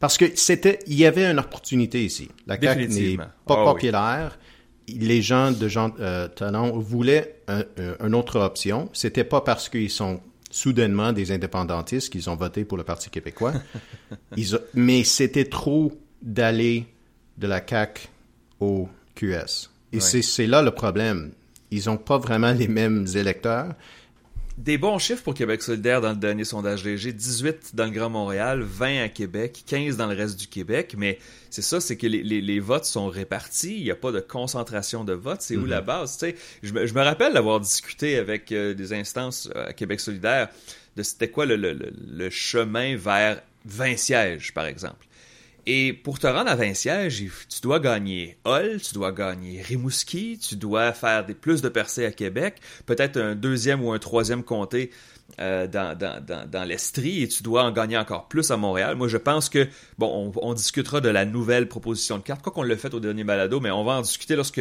Parce 0.00 0.16
que 0.16 0.26
c'était, 0.34 0.78
il 0.86 0.94
y 0.94 1.06
avait 1.06 1.24
une 1.24 1.38
opportunité 1.38 2.04
ici. 2.04 2.28
La 2.46 2.60
CAQ 2.60 2.88
n'est 2.88 3.16
pas 3.16 3.32
oh, 3.48 3.72
populaire. 3.72 4.38
Les 4.88 5.22
gens 5.22 5.50
de 5.50 5.66
Jean 5.66 5.92
euh, 5.98 6.28
Talon 6.28 6.78
voulaient 6.78 7.40
un, 7.48 7.64
une 8.04 8.14
autre 8.14 8.38
option. 8.38 8.90
C'était 8.92 9.24
pas 9.24 9.40
parce 9.40 9.68
qu'ils 9.68 9.90
sont 9.90 10.20
soudainement 10.54 11.12
des 11.12 11.32
indépendantistes 11.32 12.12
qui 12.12 12.28
ont 12.28 12.36
voté 12.36 12.64
pour 12.64 12.78
le 12.78 12.84
Parti 12.84 13.10
québécois. 13.10 13.54
mais 14.74 15.02
c'était 15.02 15.46
trop 15.46 15.92
d'aller 16.22 16.86
de 17.36 17.46
la 17.48 17.60
CAQ 17.66 18.08
au 18.60 18.88
QS. 19.16 19.70
Et 19.92 20.00
c'est 20.00 20.46
là 20.46 20.62
le 20.62 20.70
problème. 20.70 21.32
Ils 21.70 21.86
n'ont 21.86 21.96
pas 21.96 22.18
vraiment 22.18 22.52
les 22.52 22.68
mêmes 22.68 23.06
électeurs 23.14 23.74
des 24.56 24.78
bons 24.78 24.98
chiffres 24.98 25.22
pour 25.22 25.34
Québec 25.34 25.62
solidaire 25.62 26.00
dans 26.00 26.10
le 26.10 26.16
dernier 26.16 26.44
sondage 26.44 26.84
léger. 26.84 27.12
18 27.12 27.74
dans 27.74 27.86
le 27.86 27.90
Grand 27.90 28.10
Montréal, 28.10 28.62
20 28.62 29.02
à 29.02 29.08
Québec, 29.08 29.64
15 29.66 29.96
dans 29.96 30.06
le 30.06 30.14
reste 30.14 30.38
du 30.38 30.46
Québec. 30.46 30.94
Mais 30.96 31.18
c'est 31.50 31.62
ça, 31.62 31.80
c'est 31.80 31.96
que 31.96 32.06
les, 32.06 32.60
votes 32.60 32.84
sont 32.84 33.08
répartis. 33.08 33.76
Il 33.76 33.84
n'y 33.84 33.90
a 33.90 33.96
pas 33.96 34.12
de 34.12 34.20
concentration 34.20 35.04
de 35.04 35.12
votes. 35.12 35.42
C'est 35.42 35.56
où 35.56 35.66
la 35.66 35.80
mhm. 35.80 35.86
base? 35.86 36.18
Tu 36.18 36.26
sais, 36.26 36.36
je, 36.62 36.72
me, 36.72 36.86
je 36.86 36.94
me 36.94 37.02
rappelle 37.02 37.32
d'avoir 37.34 37.58
discuté 37.58 38.16
avec 38.16 38.52
euh, 38.52 38.74
des 38.74 38.92
instances 38.92 39.48
euh, 39.56 39.68
à 39.68 39.72
Québec 39.72 39.98
solidaire 39.98 40.48
de 40.96 41.02
c'était 41.02 41.28
quoi 41.28 41.46
le, 41.46 41.56
le 41.56 42.30
chemin 42.30 42.96
vers 42.96 43.42
20 43.64 43.96
sièges, 43.96 44.54
par 44.54 44.66
exemple. 44.66 45.04
Et 45.66 45.94
pour 45.94 46.18
te 46.18 46.26
rendre 46.26 46.50
à 46.50 46.56
20 46.56 46.74
sièges, 46.74 47.24
tu 47.48 47.60
dois 47.62 47.80
gagner 47.80 48.36
Hall, 48.44 48.80
tu 48.82 48.92
dois 48.92 49.12
gagner 49.12 49.62
Rimouski, 49.62 50.38
tu 50.38 50.56
dois 50.56 50.92
faire 50.92 51.24
plus 51.40 51.62
de 51.62 51.70
percées 51.70 52.04
à 52.04 52.10
Québec, 52.10 52.56
peut-être 52.84 53.18
un 53.18 53.34
deuxième 53.34 53.82
ou 53.82 53.92
un 53.92 53.98
troisième 53.98 54.42
comté 54.42 54.90
euh, 55.40 55.66
dans, 55.66 56.68
l'Estrie 56.68 57.22
et 57.22 57.28
tu 57.28 57.42
dois 57.42 57.64
en 57.64 57.72
gagner 57.72 57.96
encore 57.96 58.28
plus 58.28 58.50
à 58.50 58.58
Montréal. 58.58 58.94
Moi, 58.96 59.08
je 59.08 59.16
pense 59.16 59.48
que, 59.48 59.66
bon, 59.96 60.32
on, 60.36 60.52
discutera 60.52 61.00
de 61.00 61.08
la 61.08 61.24
nouvelle 61.24 61.66
proposition 61.66 62.18
de 62.18 62.22
carte, 62.22 62.42
quoi 62.42 62.52
qu'on 62.52 62.62
l'a 62.62 62.76
fait 62.76 62.92
au 62.92 63.00
dernier 63.00 63.24
balado, 63.24 63.58
mais 63.58 63.70
on 63.70 63.84
va 63.84 63.92
en 63.92 64.02
discuter 64.02 64.36
lorsque 64.36 64.60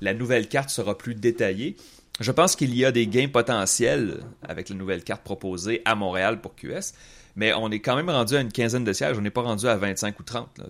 la 0.00 0.14
nouvelle 0.14 0.48
carte 0.48 0.70
sera 0.70 0.98
plus 0.98 1.14
détaillée. 1.14 1.76
Je 2.18 2.32
pense 2.32 2.56
qu'il 2.56 2.74
y 2.76 2.84
a 2.84 2.92
des 2.92 3.06
gains 3.06 3.28
potentiels 3.28 4.20
avec 4.42 4.68
la 4.68 4.74
nouvelle 4.74 5.04
carte 5.04 5.22
proposée 5.22 5.80
à 5.84 5.94
Montréal 5.94 6.40
pour 6.40 6.54
QS 6.56 6.92
mais 7.36 7.52
on 7.54 7.70
est 7.70 7.80
quand 7.80 7.96
même 7.96 8.10
rendu 8.10 8.36
à 8.36 8.40
une 8.40 8.52
quinzaine 8.52 8.84
de 8.84 8.92
sièges, 8.92 9.16
on 9.18 9.22
n'est 9.22 9.30
pas 9.30 9.42
rendu 9.42 9.66
à 9.66 9.76
25 9.76 10.18
ou 10.20 10.22
30. 10.22 10.60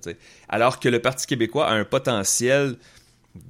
Alors 0.48 0.80
que 0.80 0.88
le 0.88 1.00
Parti 1.00 1.26
québécois 1.26 1.68
a 1.68 1.72
un 1.72 1.84
potentiel 1.84 2.76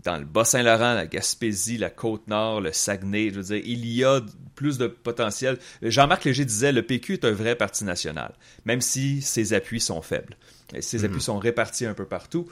dans 0.04 0.18
le 0.18 0.24
Bas-Saint-Laurent, 0.24 0.94
la 0.94 1.06
Gaspésie, 1.06 1.78
la 1.78 1.88
Côte-Nord, 1.88 2.60
le 2.60 2.72
Saguenay, 2.72 3.30
je 3.30 3.40
veux 3.40 3.42
dire, 3.42 3.62
il 3.64 3.86
y 3.86 4.04
a 4.04 4.20
plus 4.54 4.76
de 4.76 4.86
potentiel. 4.86 5.58
Jean-Marc 5.82 6.24
Léger 6.24 6.44
disait, 6.44 6.72
le 6.72 6.82
PQ 6.82 7.14
est 7.14 7.24
un 7.24 7.32
vrai 7.32 7.54
parti 7.56 7.84
national, 7.84 8.34
même 8.66 8.82
si 8.82 9.22
ses 9.22 9.54
appuis 9.54 9.80
sont 9.80 10.02
faibles. 10.02 10.36
ses 10.80 10.98
mhm. 10.98 11.04
appuis 11.06 11.22
sont 11.22 11.38
répartis 11.38 11.86
un 11.86 11.94
peu 11.94 12.04
partout. 12.04 12.46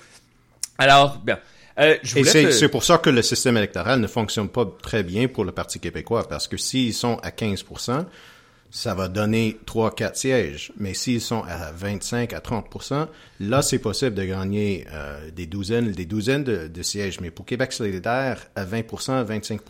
Alors, 0.78 1.18
bien, 1.18 1.38
euh, 1.78 1.96
Et 2.16 2.24
c'est 2.24 2.68
pour 2.68 2.82
ça 2.82 2.98
que 2.98 3.10
le 3.10 3.22
système 3.22 3.56
électoral 3.56 4.00
ne 4.00 4.06
fonctionne 4.06 4.48
pas 4.48 4.66
très 4.82 5.02
bien 5.02 5.28
pour 5.28 5.44
le 5.44 5.52
Parti 5.52 5.78
québécois, 5.78 6.26
parce 6.28 6.48
que 6.48 6.56
s'ils 6.56 6.94
sont 6.94 7.16
à 7.22 7.30
15 7.30 7.64
ça 8.70 8.94
va 8.94 9.08
donner 9.08 9.58
3-4 9.66 10.14
sièges. 10.14 10.72
Mais 10.78 10.94
s'ils 10.94 11.20
sont 11.20 11.42
à 11.48 11.72
25 11.72 12.32
à 12.32 12.40
30 12.40 12.66
là, 13.40 13.62
c'est 13.62 13.78
possible 13.78 14.14
de 14.14 14.24
gagner 14.24 14.86
euh, 14.92 15.30
des 15.30 15.46
douzaines, 15.46 15.92
des 15.92 16.06
douzaines 16.06 16.44
de, 16.44 16.82
sièges. 16.82 17.20
Mais 17.20 17.30
pour 17.30 17.46
Québec 17.46 17.72
solidaire, 17.72 18.46
à 18.54 18.64
20% 18.64 19.22
25 19.24 19.60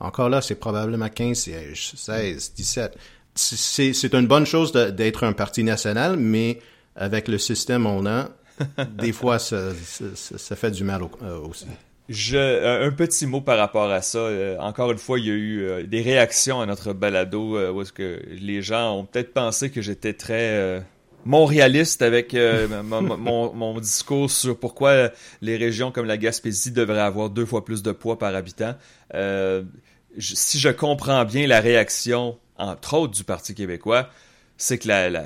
encore 0.00 0.28
là, 0.28 0.40
c'est 0.42 0.56
probablement 0.56 1.08
15 1.08 1.38
sièges, 1.38 1.92
16, 1.94 2.52
17. 2.54 2.98
C'est 3.34 4.14
une 4.14 4.26
bonne 4.26 4.46
chose 4.46 4.72
d'être 4.72 5.24
un 5.24 5.32
parti 5.32 5.64
national, 5.64 6.16
mais 6.16 6.60
avec 6.96 7.28
le 7.28 7.38
système 7.38 7.86
on 7.86 8.06
a, 8.06 8.28
des 8.98 9.12
fois, 9.12 9.38
ça, 9.38 9.70
ça, 10.14 10.56
fait 10.56 10.70
du 10.70 10.84
mal 10.84 11.02
euh, 11.22 11.38
aussi. 11.40 11.66
Je, 12.10 12.84
un 12.86 12.90
petit 12.90 13.26
mot 13.26 13.40
par 13.40 13.56
rapport 13.56 13.90
à 13.90 14.02
ça. 14.02 14.18
Euh, 14.18 14.58
encore 14.58 14.92
une 14.92 14.98
fois, 14.98 15.18
il 15.18 15.24
y 15.24 15.30
a 15.30 15.34
eu 15.34 15.62
euh, 15.62 15.82
des 15.84 16.02
réactions 16.02 16.60
à 16.60 16.66
notre 16.66 16.92
balado 16.92 17.56
euh, 17.56 17.70
où 17.70 17.80
est-ce 17.80 17.94
que 17.94 18.22
les 18.28 18.60
gens 18.60 18.98
ont 18.98 19.04
peut-être 19.06 19.32
pensé 19.32 19.70
que 19.70 19.80
j'étais 19.80 20.12
très 20.12 20.84
montréaliste 21.24 22.02
avec 22.02 22.34
mon, 22.84 23.80
discours 23.80 24.30
sur 24.30 24.58
pourquoi 24.58 25.10
les 25.40 25.56
régions 25.56 25.90
comme 25.90 26.04
la 26.04 26.18
Gaspésie 26.18 26.72
devraient 26.72 27.00
avoir 27.00 27.30
deux 27.30 27.46
fois 27.46 27.64
plus 27.64 27.82
de 27.82 27.92
poids 27.92 28.18
par 28.18 28.34
habitant. 28.34 28.74
si 30.18 30.58
je 30.58 30.68
comprends 30.68 31.24
bien 31.24 31.46
la 31.46 31.60
réaction, 31.60 32.38
entre 32.58 32.98
autres, 32.98 33.14
du 33.14 33.24
Parti 33.24 33.54
québécois, 33.54 34.10
c'est 34.56 34.78
que 34.78 34.88
la, 34.88 35.10
la, 35.10 35.24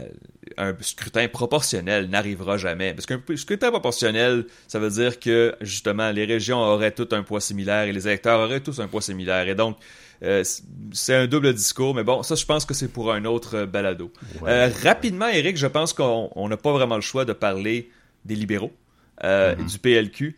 un 0.56 0.74
scrutin 0.80 1.28
proportionnel 1.28 2.08
n'arrivera 2.08 2.56
jamais. 2.56 2.94
Parce 2.94 3.06
qu'un 3.06 3.20
scrutin 3.36 3.70
proportionnel, 3.70 4.46
ça 4.66 4.78
veut 4.78 4.90
dire 4.90 5.20
que, 5.20 5.54
justement, 5.60 6.10
les 6.10 6.24
régions 6.24 6.58
auraient 6.58 6.92
tout 6.92 7.08
un 7.12 7.22
poids 7.22 7.40
similaire 7.40 7.84
et 7.84 7.92
les 7.92 8.06
électeurs 8.06 8.40
auraient 8.40 8.60
tous 8.60 8.80
un 8.80 8.88
poids 8.88 9.02
similaire. 9.02 9.46
Et 9.48 9.54
donc, 9.54 9.76
euh, 10.22 10.42
c'est 10.92 11.14
un 11.14 11.26
double 11.26 11.54
discours, 11.54 11.94
mais 11.94 12.04
bon, 12.04 12.22
ça, 12.22 12.34
je 12.34 12.44
pense 12.44 12.64
que 12.64 12.74
c'est 12.74 12.88
pour 12.88 13.12
un 13.12 13.24
autre 13.24 13.58
euh, 13.58 13.66
balado. 13.66 14.12
Euh, 14.42 14.70
rapidement, 14.82 15.28
Eric, 15.28 15.56
je 15.56 15.66
pense 15.66 15.92
qu'on 15.92 16.48
n'a 16.48 16.56
pas 16.56 16.72
vraiment 16.72 16.96
le 16.96 17.02
choix 17.02 17.24
de 17.24 17.32
parler 17.32 17.90
des 18.24 18.34
libéraux, 18.34 18.72
mm-hmm. 19.22 19.70
du 19.70 19.78
PLQ. 19.78 20.36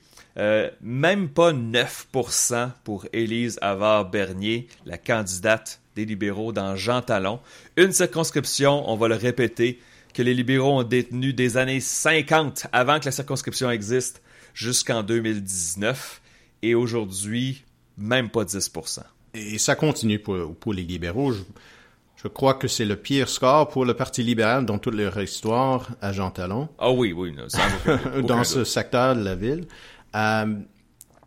même 0.83 1.29
pas 1.29 1.53
9% 1.53 2.71
pour 2.85 3.07
Élise 3.13 3.59
Avard-Bernier, 3.63 4.69
la 4.85 4.99
candidate 4.99 5.81
des 5.97 6.05
libéraux 6.05 6.53
dans 6.53 6.77
Jean 6.77 7.03
Talon. 7.03 7.41
Une 7.77 7.93
circonscription, 7.93 8.89
on 8.89 8.97
va 8.97 9.09
le 9.09 9.17
répéter, 9.17 9.81
que 10.15 10.23
les 10.23 10.35
libéraux 10.35 10.81
ont 10.81 10.83
détenu 10.83 11.33
des 11.33 11.57
années 11.57 11.81
50 11.81 12.67
avant 12.73 12.99
que 12.99 13.07
la 13.07 13.13
circonscription 13.13 13.71
existe 13.71 14.23
jusqu'en 14.55 15.03
2019 15.03 16.21
et 16.63 16.75
aujourd'hui, 16.75 17.65
même 17.97 18.29
pas 18.29 18.45
10%. 18.45 19.01
Et 19.35 19.59
ça 19.59 19.77
continue 19.77 20.19
pour, 20.19 20.55
pour 20.57 20.73
les 20.73 20.83
libéraux. 20.83 21.33
Je, 21.33 22.29
crois 22.29 22.55
que 22.55 22.69
c'est 22.69 22.85
le 22.85 22.97
pire 22.97 23.29
score 23.29 23.69
pour 23.69 23.85
le 23.85 23.95
Parti 23.95 24.23
libéral 24.23 24.67
dans 24.67 24.79
toute 24.79 24.95
leur 24.95 25.21
histoire 25.21 25.89
à 26.03 26.13
Jean 26.13 26.31
Talon. 26.31 26.69
Ah 26.79 26.91
oui, 26.91 27.13
oui. 27.13 27.35
dans 28.23 28.45
ce 28.45 28.65
secteur 28.65 29.15
de 29.15 29.23
la 29.23 29.37
ville. 29.37 29.67
Euh, 30.15 30.55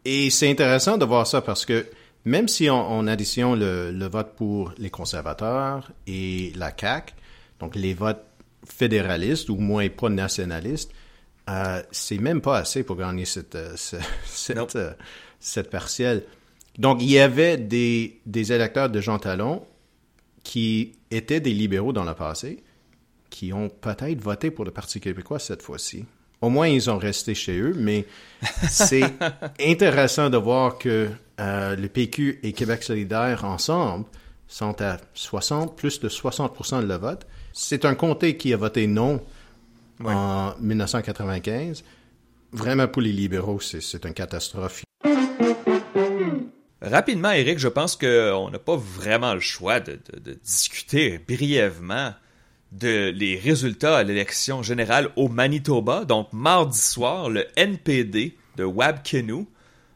et 0.05 0.29
c'est 0.29 0.49
intéressant 0.49 0.97
de 0.97 1.05
voir 1.05 1.25
ça 1.25 1.41
parce 1.41 1.65
que 1.65 1.85
même 2.25 2.47
si 2.47 2.69
on, 2.69 3.07
additionne 3.07 3.59
le, 3.59 4.07
vote 4.07 4.35
pour 4.35 4.73
les 4.77 4.89
conservateurs 4.89 5.91
et 6.07 6.53
la 6.55 6.71
CAQ, 6.77 7.13
donc 7.59 7.75
les 7.75 7.93
votes 7.93 8.23
fédéralistes 8.65 9.49
ou 9.49 9.57
moins 9.57 9.89
pas 9.89 10.09
nationalistes, 10.09 10.91
euh, 11.49 11.81
c'est 11.91 12.19
même 12.19 12.39
pas 12.41 12.59
assez 12.59 12.83
pour 12.83 12.95
gagner 12.95 13.25
cette, 13.25 13.55
euh, 13.55 13.75
cette, 14.25 14.75
euh, 14.75 14.93
cette, 15.39 15.69
partielle. 15.69 16.23
Donc, 16.77 17.01
il 17.01 17.11
y 17.11 17.19
avait 17.19 17.57
des, 17.57 18.21
des 18.25 18.53
électeurs 18.53 18.89
de 18.89 19.01
Jean 19.01 19.19
Talon 19.19 19.65
qui 20.43 20.93
étaient 21.11 21.41
des 21.41 21.53
libéraux 21.53 21.93
dans 21.93 22.05
le 22.05 22.13
passé, 22.13 22.63
qui 23.29 23.51
ont 23.51 23.69
peut-être 23.69 24.21
voté 24.21 24.51
pour 24.51 24.63
le 24.63 24.71
Parti 24.71 24.99
québécois 24.99 25.39
cette 25.39 25.61
fois-ci. 25.61 26.05
Au 26.43 26.49
moins, 26.49 26.67
ils 26.67 26.89
ont 26.89 26.97
resté 26.97 27.35
chez 27.35 27.57
eux, 27.57 27.73
mais 27.73 28.05
c'est 28.67 29.05
intéressant 29.61 30.29
de 30.29 30.35
voir 30.35 30.77
que 30.77 31.07
euh, 31.39 31.75
le 31.77 31.87
PQ 31.87 32.41
et 32.43 32.51
Québec 32.51 32.83
solidaire 32.83 33.45
ensemble 33.45 34.03
sont 34.45 34.81
à 34.81 34.97
60, 35.13 35.77
plus 35.77 36.01
de 36.01 36.09
60% 36.09 36.81
de 36.81 36.87
le 36.87 36.95
vote. 36.95 37.25
C'est 37.53 37.85
un 37.85 37.95
comté 37.95 38.35
qui 38.35 38.53
a 38.53 38.57
voté 38.57 38.87
non 38.87 39.21
en 40.03 40.53
1995. 40.59 41.85
Vraiment, 42.51 42.89
pour 42.89 43.01
les 43.01 43.13
libéraux, 43.13 43.61
c'est 43.61 44.03
une 44.03 44.13
catastrophe. 44.13 44.83
Rapidement, 46.81 47.31
Eric, 47.31 47.57
je 47.57 47.69
pense 47.69 47.95
qu'on 47.95 48.49
n'a 48.49 48.59
pas 48.59 48.75
vraiment 48.75 49.33
le 49.33 49.39
choix 49.39 49.79
de, 49.79 49.97
discuter 50.43 51.19
brièvement 51.25 52.13
de 52.79 53.09
les 53.09 53.37
résultats 53.37 53.97
à 53.97 54.03
l'élection 54.03 54.63
générale 54.63 55.09
au 55.15 55.29
Manitoba. 55.29 56.05
Donc, 56.05 56.27
mardi 56.33 56.79
soir, 56.79 57.29
le 57.29 57.45
NPD 57.55 58.35
de 58.57 58.63
Wab 58.63 59.03
Kenu 59.03 59.45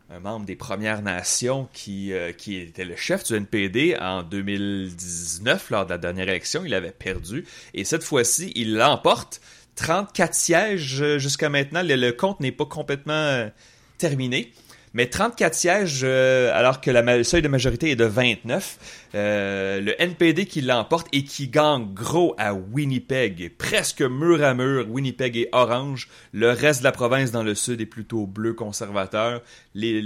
un 0.10 0.20
membre 0.20 0.46
des 0.46 0.56
Premières 0.56 1.02
Nations 1.02 1.68
qui, 1.74 2.14
euh, 2.14 2.32
était 2.48 2.86
le 2.86 2.96
chef 2.96 3.26
du 3.26 3.36
NPD 3.36 3.98
en 4.00 4.24
2019 4.24 5.70
lors 5.70 5.86
de 5.86 5.92
la 5.92 5.98
dernière 5.98 6.30
élection. 6.30 6.64
Il 6.66 6.74
avait 6.74 6.92
perdu. 6.92 7.46
Et 7.74 7.84
cette 7.84 8.04
fois-ci, 8.04 8.52
il 8.56 8.76
l'emporte. 8.76 9.42
34 9.76 10.34
sièges 10.34 11.02
euh, 11.02 11.20
jusqu'à 11.20 11.50
maintenant. 11.50 11.82
Le, 11.84 12.12
compte 12.12 12.40
n'est 12.40 12.52
pas 12.52 12.66
complètement 12.66 13.14
euh, 13.14 13.50
terminé. 13.98 14.54
Mais 14.94 15.08
34 15.08 15.54
sièges, 15.54 16.02
euh, 16.04 16.52
alors 16.54 16.82
que 16.82 16.90
le 16.90 17.24
seuil 17.24 17.42
de 17.42 17.48
majorité 17.48 17.92
est 17.92 17.96
de 17.96 18.06
29. 18.06 19.10
Euh, 19.16 19.82
le 19.82 20.02
NPD 20.02 20.46
qui 20.46 20.62
l'emporte 20.62 21.08
et 21.12 21.24
qui 21.24 21.50
gagne 21.50 21.94
gros 21.94 22.36
à 22.38 22.54
Winnipeg, 22.54 23.52
presque 23.58 24.02
mur 24.02 24.44
à 24.44 24.54
mur. 24.54 24.90
Winnipeg 24.90 25.38
est 25.38 25.50
orange. 25.52 26.10
Le 26.32 26.52
reste 26.52 26.80
de 26.80 26.86
la 26.86 26.92
province 26.92 27.32
dans 27.32 27.44
le 27.44 27.54
sud 27.54 27.82
est 27.82 27.86
plutôt 27.86 28.26
bleu 28.26 28.54
conservateur. 28.54 29.42
Les, 29.76 30.00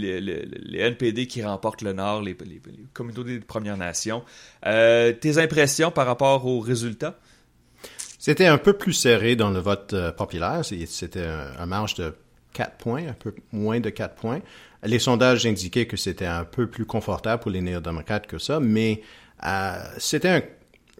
NPD 0.73 1.27
qui 1.27 1.43
remportent 1.43 1.83
le 1.83 1.93
nord, 1.93 2.21
les, 2.21 2.35
communautés 2.93 3.37
des 3.37 3.39
Premières 3.39 3.77
Nations. 3.77 4.23
Euh, 4.65 5.13
tes 5.13 5.37
impressions 5.37 5.91
par 5.91 6.07
rapport 6.07 6.45
aux 6.45 6.59
résultats? 6.59 7.17
C'était 8.17 8.45
un 8.45 8.57
peu 8.57 8.73
plus 8.73 8.93
serré 8.93 9.35
dans 9.35 9.51
le 9.51 9.59
vote 9.59 9.95
populaire. 10.17 10.61
C'était 10.63 11.25
un, 11.25 11.53
un 11.59 11.65
marge 11.65 11.95
de 11.95 12.13
4 12.53 12.77
points, 12.77 13.07
un 13.07 13.13
peu 13.13 13.33
moins 13.51 13.79
de 13.79 13.89
4 13.89 14.15
points. 14.15 14.41
Les 14.83 14.99
sondages 14.99 15.45
indiquaient 15.45 15.85
que 15.85 15.97
c'était 15.97 16.25
un 16.25 16.43
peu 16.43 16.67
plus 16.67 16.85
confortable 16.85 17.41
pour 17.41 17.51
les 17.51 17.61
néo-démocrates 17.61 18.27
que 18.27 18.39
ça, 18.39 18.59
mais 18.59 19.01
euh, 19.45 19.75
c'était 19.97 20.37
une 20.37 20.43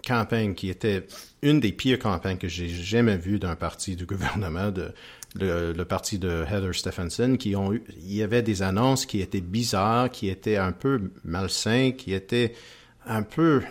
campagne 0.06 0.54
qui 0.54 0.70
était 0.70 1.08
une 1.42 1.60
des 1.60 1.72
pires 1.72 2.00
campagnes 2.00 2.38
que 2.38 2.48
j'ai 2.48 2.70
jamais 2.70 3.18
vues 3.18 3.40
d'un 3.40 3.56
parti 3.56 3.96
du 3.96 4.06
gouvernement, 4.06 4.72
de, 4.72 4.94
le, 5.36 5.84
parti 5.84 6.20
de 6.20 6.44
Heather 6.44 6.76
Stephenson, 6.76 7.38
qui 7.38 7.56
ont 7.56 7.74
eu, 7.74 7.84
il 8.04 8.14
y 8.14 8.22
avait 8.22 8.44
des 8.44 8.62
annonces 8.62 9.06
qui 9.06 9.22
étaient 9.22 9.42
bizarres, 9.42 10.10
qui 10.12 10.30
étaient 10.30 10.58
un 10.58 10.72
peu 10.72 11.12
malsains, 11.24 11.92
qui 11.92 12.14
étaient 12.14 12.54
un 13.08 13.24
peu, 13.24 13.64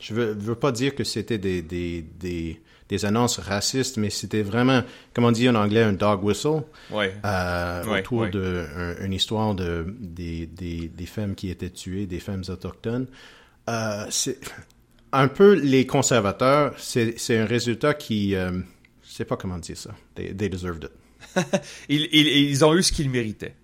je 0.00 0.14
veux, 0.14 0.32
veux 0.32 0.54
pas 0.56 0.72
dire 0.72 0.94
que 0.94 1.04
c'était 1.04 1.38
des, 1.38 1.62
des, 1.62 2.02
des 2.02 2.60
des 2.92 3.06
annonces 3.06 3.38
racistes, 3.38 3.96
mais 3.96 4.10
c'était 4.10 4.42
vraiment, 4.42 4.82
comme 5.14 5.24
on 5.24 5.32
dit 5.32 5.48
en 5.48 5.54
anglais, 5.54 5.82
un 5.82 5.94
dog 5.94 6.22
whistle 6.22 6.62
euh, 6.92 7.98
autour 7.98 8.26
d'une 8.26 9.12
histoire 9.14 9.54
de, 9.54 9.86
des, 9.98 10.46
des, 10.46 11.06
femmes 11.06 11.34
qui 11.34 11.48
étaient 11.48 11.70
tuées, 11.70 12.04
des 12.04 12.20
femmes 12.20 12.42
autochtones. 12.48 13.06
Euh, 13.70 14.04
c'est 14.10 14.38
un 15.10 15.28
peu 15.28 15.54
les 15.54 15.86
conservateurs, 15.86 16.74
c'est 16.76 17.38
un 17.38 17.46
résultat 17.46 17.94
qui, 17.94 18.34
euh, 18.34 18.50
je 19.02 19.10
sais 19.10 19.24
pas 19.24 19.38
comment 19.38 19.58
dire 19.58 19.78
ça, 19.78 19.94
they, 20.14 20.50
deserved 20.50 20.84
it. 20.84 20.92
ils, 21.88 22.08
ils, 22.12 22.26
ils 22.26 22.62
ont 22.62 22.74
eu 22.74 22.82
ce 22.82 22.92
qu'ils 22.92 23.08
méritaient. 23.08 23.54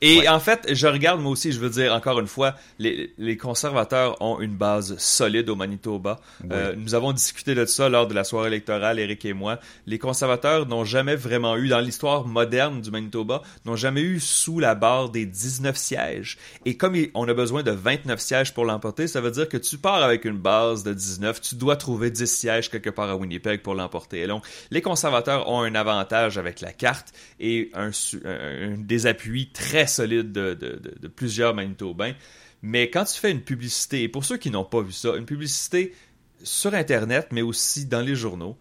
Et 0.00 0.28
en 0.28 0.40
fait, 0.40 0.66
je 0.72 0.86
regarde 0.86 1.20
moi 1.20 1.32
aussi, 1.32 1.52
je 1.52 1.60
veux 1.60 1.70
dire 1.70 1.94
encore 1.94 2.20
une 2.20 2.26
fois, 2.26 2.54
les, 2.78 3.12
les 3.18 3.36
conservateurs 3.36 4.20
ont 4.20 4.40
une 4.40 4.56
base 4.56 4.96
solide 4.98 5.48
au 5.48 5.56
Manitoba. 5.56 6.20
Euh, 6.50 6.74
nous 6.76 6.94
avons 6.94 7.12
discuté 7.12 7.54
de 7.54 7.64
ça 7.64 7.88
lors 7.88 8.06
de 8.06 8.14
la 8.14 8.24
soirée 8.24 8.48
électorale, 8.48 8.98
Eric 8.98 9.24
et 9.24 9.32
moi. 9.32 9.58
Les 9.86 9.98
conservateurs 9.98 10.66
n'ont 10.66 10.84
jamais 10.84 11.16
vraiment 11.16 11.56
eu, 11.56 11.68
dans 11.68 11.80
l'histoire 11.80 12.26
moderne 12.26 12.80
du 12.80 12.90
Manitoba, 12.90 13.42
n'ont 13.64 13.76
jamais 13.76 14.02
eu 14.02 14.20
sous 14.20 14.58
la 14.58 14.74
barre 14.74 15.10
des 15.10 15.26
19 15.26 15.76
sièges. 15.76 16.38
Et 16.64 16.76
comme 16.76 16.96
on 17.14 17.28
a 17.28 17.34
besoin 17.34 17.62
de 17.62 17.70
29 17.70 18.20
sièges 18.20 18.54
pour 18.54 18.64
l'emporter, 18.64 19.06
ça 19.06 19.20
veut 19.20 19.30
dire 19.30 19.48
que 19.48 19.56
tu 19.56 19.78
pars 19.78 20.02
avec 20.02 20.24
une 20.24 20.38
base 20.38 20.82
de 20.82 20.94
19, 20.94 21.40
tu 21.40 21.54
dois 21.54 21.76
trouver 21.76 22.10
10 22.10 22.26
sièges 22.26 22.70
quelque 22.70 22.90
part 22.90 23.08
à 23.08 23.16
Winnipeg 23.16 23.62
pour 23.62 23.74
l'emporter. 23.74 24.22
Et 24.22 24.26
donc, 24.26 24.44
les 24.70 24.82
conservateurs 24.82 25.48
ont 25.48 25.60
un 25.60 25.74
avantage 25.74 26.38
avec 26.38 26.60
la 26.60 26.72
carte 26.72 27.12
et 27.38 27.70
un, 27.74 27.90
un, 28.24 28.76
des 28.78 29.06
appuis 29.06 29.50
très 29.52 29.79
solide 29.86 30.32
de, 30.32 31.08
plusieurs 31.08 31.54
Manitobains. 31.54 32.14
Mais 32.62 32.90
quand 32.90 33.04
tu 33.04 33.18
fais 33.18 33.30
une 33.30 33.40
publicité, 33.40 34.02
et 34.02 34.08
pour 34.08 34.24
ceux 34.24 34.36
qui 34.36 34.50
n'ont 34.50 34.64
pas 34.64 34.82
vu 34.82 34.92
ça, 34.92 35.16
une 35.16 35.24
publicité 35.24 35.94
sur 36.42 36.74
Internet, 36.74 37.28
mais 37.32 37.42
aussi 37.42 37.86
dans 37.86 38.00
les 38.00 38.14
journaux, 38.14 38.56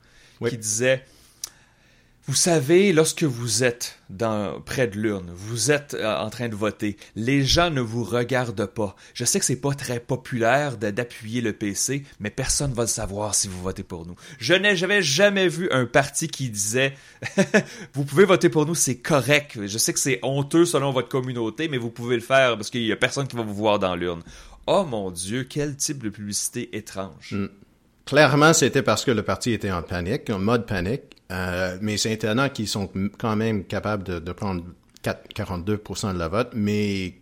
qui 0.47 0.57
disait 0.57 1.03
vous 2.29 2.35
savez, 2.35 2.93
lorsque 2.93 3.23
vous 3.23 3.63
êtes 3.63 3.97
près 4.63 4.87
de 4.87 4.99
l'urne, 4.99 5.31
vous 5.33 5.71
êtes 5.71 5.95
euh, 5.95 6.15
en 6.15 6.29
train 6.29 6.47
de 6.47 6.55
voter, 6.55 6.95
les 7.15 7.43
gens 7.43 7.71
ne 7.71 7.81
vous 7.81 8.03
regardent 8.03 8.67
pas. 8.67 8.95
Je 9.15 9.25
sais 9.25 9.39
que 9.39 9.45
c'est 9.45 9.55
pas 9.55 9.73
très 9.73 9.99
populaire 9.99 10.77
d'appuyer 10.77 11.41
le 11.41 11.53
PC, 11.53 12.03
mais 12.19 12.29
personne 12.29 12.71
va 12.71 12.83
le 12.83 12.87
savoir 12.87 13.33
si 13.33 13.47
vous 13.47 13.59
votez 13.63 13.81
pour 13.81 14.05
nous. 14.05 14.15
Je 14.37 14.53
n'ai 14.53 14.75
jamais 15.01 15.47
vu 15.47 15.71
un 15.71 15.87
parti 15.87 16.27
qui 16.27 16.51
disait 16.51 16.93
vous 17.93 18.05
pouvez 18.05 18.25
voter 18.25 18.49
pour 18.49 18.67
nous, 18.67 18.75
c'est 18.75 18.97
correct. 18.97 19.65
Je 19.65 19.77
sais 19.79 19.91
que 19.91 19.99
c'est 19.99 20.19
honteux 20.21 20.65
selon 20.65 20.91
votre 20.91 21.09
communauté, 21.09 21.67
mais 21.67 21.79
vous 21.79 21.89
pouvez 21.89 22.13
le 22.13 22.21
faire 22.21 22.57
parce 22.57 22.69
qu'il 22.69 22.83
y 22.83 22.91
a 22.91 22.95
personne 22.95 23.27
qui 23.27 23.37
va 23.37 23.41
vous 23.41 23.55
voir 23.55 23.79
dans 23.79 23.95
l'urne. 23.95 24.21
Oh 24.67 24.85
mon 24.85 25.09
Dieu, 25.09 25.47
quel 25.49 25.75
type 25.75 26.03
de 26.03 26.09
publicité 26.09 26.77
étrange. 26.77 27.31
Hmm. 27.31 27.47
Clairement, 28.05 28.53
c'était 28.53 28.83
parce 28.83 29.03
que 29.03 29.09
le 29.09 29.23
parti 29.23 29.51
était 29.51 29.71
en 29.71 29.81
panique, 29.81 30.29
en 30.29 30.37
mode 30.37 30.67
panique. 30.67 31.18
Euh, 31.31 31.77
mais 31.81 31.97
c'est 31.97 32.13
étonnant 32.13 32.49
qu'ils 32.49 32.67
sont 32.67 32.89
quand 33.17 33.35
même 33.35 33.63
capables 33.63 34.03
de, 34.03 34.19
de 34.19 34.31
prendre 34.31 34.63
4, 35.03 35.29
42% 35.35 36.13
de 36.13 36.19
la 36.19 36.27
vote. 36.27 36.51
Mais 36.53 37.15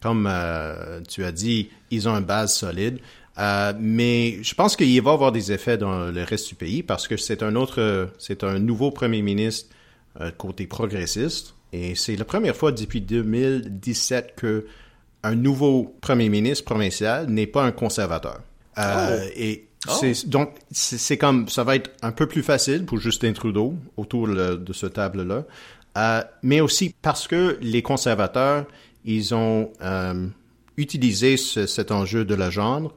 comme 0.00 0.28
euh, 0.30 1.00
tu 1.08 1.24
as 1.24 1.32
dit, 1.32 1.70
ils 1.90 2.08
ont 2.08 2.16
une 2.16 2.24
base 2.24 2.54
solide. 2.54 2.98
Euh, 3.38 3.72
mais 3.78 4.42
je 4.42 4.54
pense 4.54 4.76
qu'il 4.76 5.00
va 5.02 5.10
y 5.10 5.14
avoir 5.14 5.32
des 5.32 5.52
effets 5.52 5.78
dans 5.78 6.10
le 6.10 6.22
reste 6.22 6.48
du 6.48 6.54
pays 6.54 6.82
parce 6.82 7.08
que 7.08 7.16
c'est 7.16 7.42
un 7.42 7.56
autre, 7.56 8.10
c'est 8.18 8.44
un 8.44 8.58
nouveau 8.58 8.90
premier 8.90 9.22
ministre 9.22 9.70
côté 10.36 10.66
progressiste. 10.66 11.54
Et 11.72 11.94
c'est 11.94 12.16
la 12.16 12.26
première 12.26 12.54
fois 12.54 12.70
depuis 12.70 13.00
2017 13.00 14.34
que 14.36 14.66
un 15.22 15.34
nouveau 15.34 15.96
premier 16.02 16.28
ministre 16.28 16.64
provincial 16.64 17.30
n'est 17.30 17.46
pas 17.46 17.64
un 17.64 17.72
conservateur. 17.72 18.40
Oh. 18.76 18.82
Et 19.34 19.68
Oh. 19.88 20.00
Donc, 20.26 20.54
c'est 20.70 21.18
comme, 21.18 21.48
ça 21.48 21.64
va 21.64 21.74
être 21.74 21.90
un 22.02 22.12
peu 22.12 22.26
plus 22.26 22.42
facile 22.42 22.84
pour 22.84 22.98
Justin 22.98 23.32
Trudeau 23.32 23.74
autour 23.96 24.28
de 24.28 24.72
ce 24.72 24.86
table-là, 24.86 25.44
euh, 25.98 26.22
mais 26.42 26.60
aussi 26.60 26.94
parce 27.02 27.26
que 27.26 27.58
les 27.60 27.82
conservateurs, 27.82 28.66
ils 29.04 29.34
ont 29.34 29.70
euh, 29.82 30.26
utilisé 30.76 31.36
cet 31.36 31.90
enjeu 31.90 32.24
de 32.24 32.34
la 32.34 32.50
gendre 32.50 32.94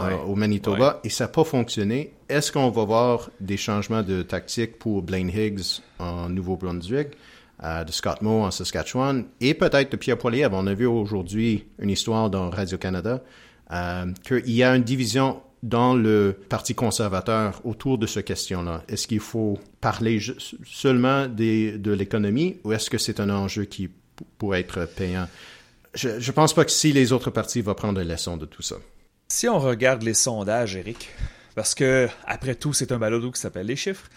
euh, 0.00 0.16
au 0.26 0.34
Manitoba 0.34 1.00
et 1.04 1.10
ça 1.10 1.24
n'a 1.24 1.28
pas 1.28 1.44
fonctionné. 1.44 2.12
Est-ce 2.28 2.50
qu'on 2.50 2.70
va 2.70 2.84
voir 2.84 3.30
des 3.40 3.56
changements 3.56 4.02
de 4.02 4.22
tactique 4.22 4.78
pour 4.78 5.02
Blaine 5.02 5.28
Higgs 5.28 5.82
en 5.98 6.28
Nouveau-Brunswick, 6.28 7.08
de 7.62 7.92
Scott 7.92 8.20
Moe 8.20 8.42
en 8.42 8.50
Saskatchewan 8.50 9.24
et 9.40 9.54
peut-être 9.54 9.92
de 9.92 9.96
Pierre 9.96 10.18
Poilievre? 10.18 10.56
On 10.56 10.66
a 10.66 10.74
vu 10.74 10.86
aujourd'hui 10.86 11.66
une 11.78 11.90
histoire 11.90 12.30
dans 12.30 12.50
Radio-Canada 12.50 13.22
qu'il 14.24 14.50
y 14.50 14.62
a 14.62 14.74
une 14.74 14.82
division 14.82 15.40
dans 15.64 15.94
le 15.94 16.36
Parti 16.48 16.74
conservateur 16.74 17.60
autour 17.64 17.98
de 17.98 18.06
cette 18.06 18.26
question-là? 18.26 18.84
Est-ce 18.86 19.08
qu'il 19.08 19.18
faut 19.18 19.58
parler 19.80 20.20
seulement 20.64 21.26
de 21.26 21.92
l'économie 21.92 22.58
ou 22.64 22.72
est-ce 22.72 22.90
que 22.90 22.98
c'est 22.98 23.18
un 23.18 23.30
enjeu 23.30 23.64
qui 23.64 23.88
pourrait 24.38 24.60
être 24.60 24.86
payant? 24.94 25.26
Je 25.94 26.08
ne 26.10 26.32
pense 26.32 26.54
pas 26.54 26.64
que 26.64 26.70
si 26.70 26.92
les 26.92 27.12
autres 27.12 27.30
partis 27.30 27.62
vont 27.62 27.74
prendre 27.74 28.00
une 28.00 28.08
leçon 28.08 28.36
de 28.36 28.46
tout 28.46 28.62
ça. 28.62 28.76
Si 29.28 29.48
on 29.48 29.58
regarde 29.58 30.02
les 30.02 30.14
sondages, 30.14 30.76
Eric, 30.76 31.08
parce 31.54 31.74
que 31.74 32.08
après 32.26 32.54
tout, 32.54 32.74
c'est 32.74 32.92
un 32.92 32.98
balado 32.98 33.30
qui 33.32 33.40
s'appelle 33.40 33.66
Les 33.66 33.76
chiffres. 33.76 34.08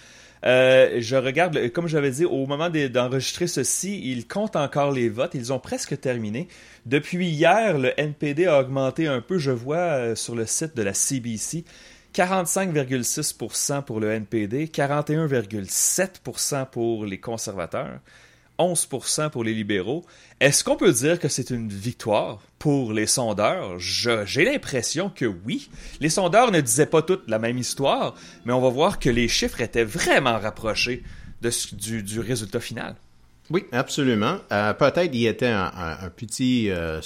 Euh, 0.45 0.97
je 0.99 1.15
regarde, 1.15 1.69
comme 1.69 1.87
j'avais 1.87 2.11
dit, 2.11 2.25
au 2.25 2.45
moment 2.45 2.69
d'enregistrer 2.69 3.47
ceci, 3.47 4.01
ils 4.11 4.27
comptent 4.27 4.55
encore 4.55 4.91
les 4.91 5.09
votes. 5.09 5.33
Ils 5.33 5.51
ont 5.51 5.59
presque 5.59 5.99
terminé. 5.99 6.47
Depuis 6.85 7.27
hier, 7.27 7.77
le 7.77 7.99
NPD 7.99 8.45
a 8.45 8.59
augmenté 8.59 9.07
un 9.07 9.21
peu. 9.21 9.37
Je 9.37 9.51
vois 9.51 9.77
euh, 9.77 10.15
sur 10.15 10.35
le 10.35 10.45
site 10.45 10.75
de 10.75 10.83
la 10.83 10.93
CBC 10.93 11.65
45,6% 12.13 13.83
pour 13.83 13.99
le 13.99 14.11
NPD, 14.11 14.67
41,7% 14.67 16.65
pour 16.69 17.05
les 17.05 17.19
conservateurs. 17.19 17.99
11% 18.59 19.29
pour 19.29 19.43
les 19.43 19.53
libéraux. 19.53 20.05
Est-ce 20.39 20.63
qu'on 20.63 20.75
peut 20.75 20.91
dire 20.91 21.19
que 21.19 21.27
c'est 21.27 21.49
une 21.49 21.69
victoire 21.69 22.39
pour 22.59 22.93
les 22.93 23.07
sondeurs? 23.07 23.79
J'ai 23.79 24.45
l'impression 24.45 25.09
que 25.09 25.25
oui. 25.25 25.69
Les 25.99 26.09
sondeurs 26.09 26.51
ne 26.51 26.61
disaient 26.61 26.85
pas 26.85 27.01
toutes 27.01 27.27
la 27.27 27.39
même 27.39 27.57
histoire, 27.57 28.15
mais 28.45 28.53
on 28.53 28.61
va 28.61 28.69
voir 28.69 28.99
que 28.99 29.09
les 29.09 29.27
chiffres 29.27 29.61
étaient 29.61 29.83
vraiment 29.83 30.39
rapprochés 30.39 31.03
de, 31.41 32.01
du, 32.01 32.19
résultat 32.19 32.59
final. 32.59 32.95
Oui, 33.49 33.65
absolument. 33.71 34.37
Euh, 34.51 34.73
peut-être 34.73 35.13
y 35.13 35.27
était 35.27 35.47
un, 35.47 36.11
petit 36.15 36.69
euh, 36.69 36.99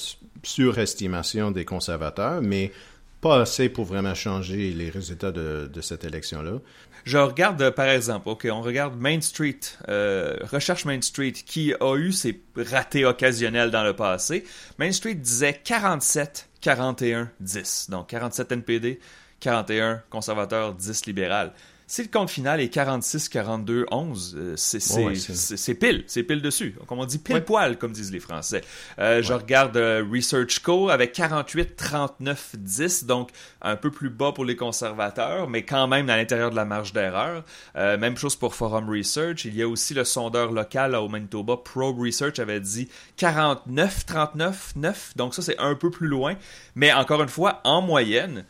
surestimation 0.43 1.51
des 1.51 1.65
conservateurs, 1.65 2.41
mais 2.41 2.71
pas 3.19 3.41
assez 3.41 3.69
pour 3.69 3.85
vraiment 3.85 4.15
changer 4.15 4.71
les 4.71 4.89
résultats 4.89 5.31
de 5.31 5.81
cette 5.81 6.03
élection-là. 6.03 6.59
Je 7.03 7.17
regarde, 7.17 7.61
euh, 7.61 7.71
par 7.71 7.87
exemple, 7.87 8.29
OK, 8.29 8.47
on 8.51 8.61
regarde 8.61 8.95
Main 8.99 9.21
Street, 9.21 9.59
euh, 9.89 10.37
Recherche 10.51 10.85
Main 10.85 11.01
Street, 11.01 11.33
qui 11.33 11.73
a 11.79 11.95
eu 11.95 12.11
ses 12.11 12.41
ratés 12.55 13.05
occasionnels 13.05 13.71
dans 13.71 13.83
le 13.83 13.95
passé. 13.95 14.43
Main 14.77 14.91
Street 14.91 15.15
disait 15.15 15.59
47, 15.63 16.49
41, 16.61 17.29
10. 17.39 17.89
Donc 17.89 18.07
47 18.07 18.51
NPD, 18.51 18.99
41 19.39 20.01
conservateurs, 20.09 20.73
10 20.73 21.05
libéral. 21.07 21.53
Si 21.91 22.01
le 22.03 22.07
compte 22.07 22.29
final 22.29 22.61
est 22.61 22.73
46-42-11, 22.73 24.55
c'est 24.55 25.73
pile, 25.73 26.05
c'est 26.07 26.23
pile 26.23 26.41
dessus. 26.41 26.73
Comme 26.87 26.99
on 26.99 27.05
dit 27.05 27.17
pile 27.17 27.43
poil, 27.43 27.77
comme 27.77 27.91
disent 27.91 28.13
les 28.13 28.21
Français. 28.21 28.61
Euh, 28.97 29.21
je 29.21 29.33
regarde 29.33 29.75
euh, 29.75 30.01
Research 30.09 30.59
Co 30.59 30.87
avec 30.87 31.13
48-39-10, 31.13 33.05
donc 33.05 33.31
un 33.61 33.75
peu 33.75 33.91
plus 33.91 34.09
bas 34.09 34.31
pour 34.31 34.45
les 34.45 34.55
conservateurs, 34.55 35.49
mais 35.49 35.65
quand 35.65 35.89
même 35.89 36.09
à 36.09 36.15
l'intérieur 36.15 36.49
de 36.49 36.55
la 36.55 36.63
marge 36.63 36.93
d'erreur. 36.93 37.43
Euh, 37.75 37.97
même 37.97 38.15
chose 38.15 38.37
pour 38.37 38.55
Forum 38.55 38.89
Research. 38.89 39.43
Il 39.43 39.53
y 39.53 39.61
a 39.61 39.67
aussi 39.67 39.93
le 39.93 40.05
sondeur 40.05 40.53
local 40.53 40.95
au 40.95 41.09
Manitoba, 41.09 41.57
Pro 41.57 41.91
Research, 41.91 42.39
avait 42.39 42.61
dit 42.61 42.87
49-39-9, 43.19 45.17
donc 45.17 45.35
ça 45.35 45.41
c'est 45.41 45.57
un 45.59 45.75
peu 45.75 45.91
plus 45.91 46.07
loin. 46.07 46.35
Mais 46.73 46.93
encore 46.93 47.21
une 47.21 47.27
fois, 47.27 47.59
en 47.65 47.81
moyenne, 47.81 48.45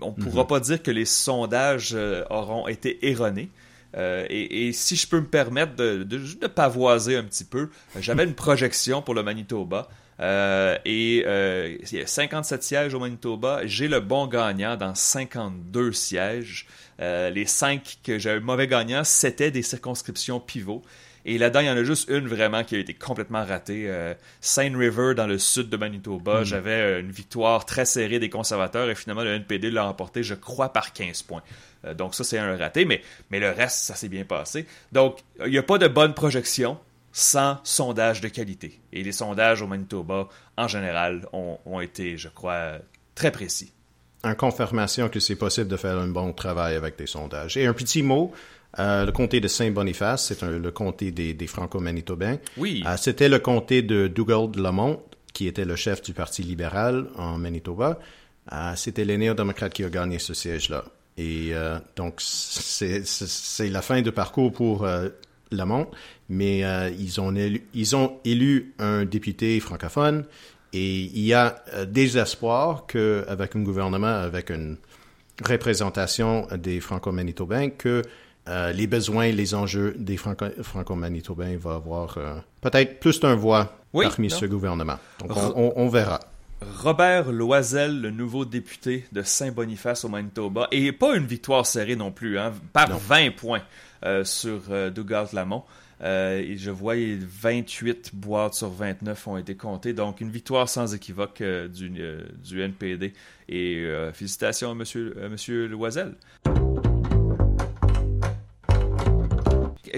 on 0.00 0.14
ne 0.16 0.22
pourra 0.22 0.42
mhm. 0.42 0.48
pas 0.48 0.60
dire 0.60 0.82
que 0.82 0.90
les 0.90 1.04
sondages 1.04 1.92
euh, 1.94 2.24
auront 2.30 2.68
été 2.68 3.06
erronés. 3.06 3.50
Euh, 3.96 4.26
et, 4.28 4.72
si 4.72 4.96
je 4.96 5.08
peux 5.08 5.20
me 5.20 5.26
permettre 5.26 5.74
de, 5.74 6.02
de, 6.02 6.46
pavoiser 6.46 7.16
un 7.16 7.24
petit 7.24 7.44
peu, 7.44 7.70
j'avais 7.98 8.24
une 8.24 8.34
projection 8.34 9.00
pour 9.00 9.14
le 9.14 9.22
Manitoba. 9.22 9.88
Euh, 10.20 10.76
et 10.84 11.18
il 11.18 11.98
y 11.98 12.00
a 12.00 12.06
57 12.06 12.62
sièges 12.62 12.94
au 12.94 12.98
Manitoba. 12.98 13.60
J'ai 13.64 13.88
le 13.88 14.00
bon 14.00 14.26
gagnant 14.26 14.76
dans 14.76 14.94
52 14.94 15.92
sièges. 15.92 16.66
les 16.98 17.46
5 17.46 17.98
que 18.04 18.18
j'ai 18.18 18.40
mauvais 18.40 18.66
gagnant, 18.66 19.04
c'était 19.04 19.50
des 19.50 19.62
circonscriptions 19.62 20.38
pivots. 20.38 20.82
Et 21.30 21.36
là-dedans, 21.36 21.60
il 21.60 21.66
y 21.66 21.70
en 21.70 21.76
a 21.76 21.84
juste 21.84 22.08
une 22.08 22.26
vraiment 22.26 22.64
qui 22.64 22.74
a 22.74 22.78
été 22.78 22.94
complètement 22.94 23.44
ratée. 23.44 23.84
Euh, 23.86 24.14
Saint 24.40 24.74
River, 24.74 25.12
dans 25.14 25.26
le 25.26 25.38
sud 25.38 25.68
de 25.68 25.76
Manitoba, 25.76 26.40
hmm. 26.40 26.44
j'avais 26.44 26.70
euh, 26.70 27.00
une 27.00 27.10
victoire 27.10 27.66
très 27.66 27.84
serrée 27.84 28.18
des 28.18 28.30
conservateurs 28.30 28.88
et 28.88 28.94
finalement, 28.94 29.24
le 29.24 29.34
NPD 29.34 29.70
l'a 29.70 29.84
remporté, 29.84 30.22
je 30.22 30.34
crois, 30.34 30.72
par 30.72 30.94
15 30.94 31.20
points. 31.24 31.42
Euh, 31.84 31.92
donc 31.92 32.14
ça, 32.14 32.24
c'est 32.24 32.38
un 32.38 32.56
raté, 32.56 32.86
mais, 32.86 33.02
mais 33.30 33.40
le 33.40 33.50
reste, 33.50 33.80
ça 33.80 33.94
s'est 33.94 34.08
bien 34.08 34.24
passé. 34.24 34.64
Donc, 34.92 35.18
il 35.44 35.50
n'y 35.50 35.58
a 35.58 35.62
pas 35.62 35.76
de 35.76 35.86
bonne 35.86 36.14
projection 36.14 36.78
sans 37.12 37.58
sondage 37.62 38.22
de 38.22 38.28
qualité. 38.28 38.80
Et 38.94 39.02
les 39.02 39.12
sondages 39.12 39.60
au 39.60 39.66
Manitoba, 39.66 40.28
en 40.56 40.66
général, 40.66 41.26
ont, 41.34 41.58
ont 41.66 41.80
été, 41.82 42.16
je 42.16 42.28
crois, 42.28 42.78
très 43.14 43.32
précis. 43.32 43.70
En 44.24 44.34
confirmation 44.34 45.10
que 45.10 45.20
c'est 45.20 45.36
possible 45.36 45.68
de 45.68 45.76
faire 45.76 45.98
un 45.98 46.08
bon 46.08 46.32
travail 46.32 46.74
avec 46.74 46.96
des 46.96 47.06
sondages. 47.06 47.58
Et 47.58 47.66
un 47.66 47.74
petit 47.74 48.02
mot, 48.02 48.32
euh, 48.78 49.06
le 49.06 49.12
comté 49.12 49.40
de 49.40 49.48
Saint-Boniface, 49.48 50.26
c'est 50.26 50.42
le 50.42 50.70
comté 50.70 51.10
des, 51.10 51.46
Franco-Manitobains. 51.46 52.38
Oui. 52.56 52.82
Euh, 52.86 52.96
c'était 52.96 53.28
le 53.28 53.38
comté 53.38 53.82
de 53.82 54.08
Dougald 54.08 54.56
Lamont, 54.56 55.02
qui 55.32 55.46
était 55.46 55.64
le 55.64 55.76
chef 55.76 56.02
du 56.02 56.12
Parti 56.12 56.42
libéral 56.42 57.06
en 57.16 57.38
Manitoba. 57.38 57.98
Euh, 58.52 58.72
c'était 58.76 59.04
les 59.04 59.16
néo-démocrates 59.16 59.72
qui 59.72 59.84
ont 59.84 59.90
gagné 59.90 60.18
ce 60.18 60.34
siège-là. 60.34 60.84
Et 61.16 61.52
donc, 61.96 62.20
c'est 62.20 63.02
la 63.70 63.82
fin 63.82 64.02
de 64.02 64.10
parcours 64.10 64.52
pour 64.52 64.86
Lamont, 65.50 65.88
mais 66.28 66.60
ils, 66.96 67.20
ont 67.20 67.34
élu, 67.34 67.66
ils 67.74 67.96
ont 67.96 68.20
élu 68.24 68.72
un 68.78 69.04
député 69.04 69.58
francophone 69.58 70.24
et 70.72 70.96
il 70.96 71.24
y 71.24 71.34
a 71.34 71.56
des 71.88 72.18
espoirs 72.18 72.86
qu'avec 72.86 73.56
un 73.56 73.62
gouvernement, 73.62 74.06
avec 74.06 74.50
une 74.50 74.76
représentation 75.44 76.46
des 76.56 76.78
Franco-Manitobains, 76.78 77.70
que 77.70 78.02
euh, 78.48 78.72
les 78.72 78.86
besoins, 78.86 79.30
les 79.30 79.54
enjeux 79.54 79.94
des 79.98 80.16
Franco-Manitobains 80.16 81.56
vont 81.58 81.70
avoir 81.70 82.16
euh, 82.16 82.36
peut-être 82.62 82.98
plus 82.98 83.20
d'un 83.20 83.34
voix 83.34 83.76
parmi 83.92 84.30
ce 84.30 84.46
gouvernement. 84.46 84.98
Donc, 85.20 85.36
on, 85.54 85.88
verra. 85.88 86.20
Robert 86.82 87.30
Loisel, 87.30 88.00
le 88.00 88.10
nouveau 88.10 88.44
député 88.44 89.04
de 89.12 89.22
Saint-Boniface 89.22 90.04
au 90.04 90.08
Manitoba, 90.08 90.68
et 90.70 90.92
pas 90.92 91.14
une 91.14 91.26
victoire 91.26 91.66
serrée 91.66 91.94
non 91.94 92.10
plus, 92.10 92.38
hein, 92.38 92.52
par 92.72 92.98
20 92.98 93.36
points 93.36 93.62
euh, 94.04 94.24
sur 94.24 94.60
Douglas 94.94 95.30
Lamont. 95.34 95.64
et 96.02 96.56
je 96.56 96.70
vois 96.70 96.94
28 96.96 98.14
boîtes 98.14 98.54
sur 98.54 98.70
29 98.70 99.28
ont 99.28 99.36
été 99.36 99.56
comptées, 99.56 99.92
donc 99.92 100.20
une 100.20 100.30
victoire 100.30 100.68
sans 100.68 100.94
équivoque 100.94 101.42
du, 101.42 101.90
du, 101.90 102.62
NPD. 102.62 103.12
Et 103.50 103.86
félicitations 104.14 104.70
à 104.70 104.74
monsieur, 104.74 105.16
à 105.22 105.28
monsieur 105.28 105.66
Loisel. 105.66 106.14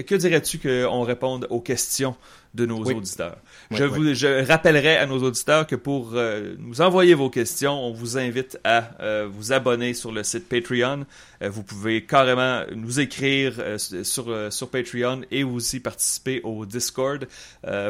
Que 0.03 0.15
dirais-tu 0.15 0.59
qu'on 0.59 1.01
réponde 1.03 1.47
aux 1.49 1.61
questions 1.61 2.15
de 2.53 2.65
nos 2.65 2.83
auditeurs? 2.83 3.37
je, 3.71 3.83
vous, 3.83 4.13
je 4.13 4.45
rappellerai 4.45 4.97
à 4.97 5.05
nos 5.05 5.23
auditeurs 5.23 5.65
que 5.65 5.75
pour 5.75 6.11
euh, 6.13 6.55
nous 6.59 6.81
envoyer 6.81 7.13
vos 7.13 7.29
questions, 7.29 7.73
on 7.73 7.91
vous 7.91 8.17
invite 8.17 8.59
à 8.63 8.91
euh, 9.01 9.27
vous 9.31 9.53
abonner 9.53 9.93
sur 9.93 10.11
le 10.11 10.23
site 10.23 10.49
Patreon. 10.49 11.05
Euh, 11.41 11.49
vous 11.49 11.63
pouvez 11.63 12.05
carrément 12.05 12.63
nous 12.75 12.99
écrire 12.99 13.53
sur, 13.77 14.51
sur 14.51 14.69
Patreon 14.69 15.21
et 15.31 15.43
aussi 15.43 15.79
participer 15.79 16.41
au 16.43 16.65
Discord 16.65 17.27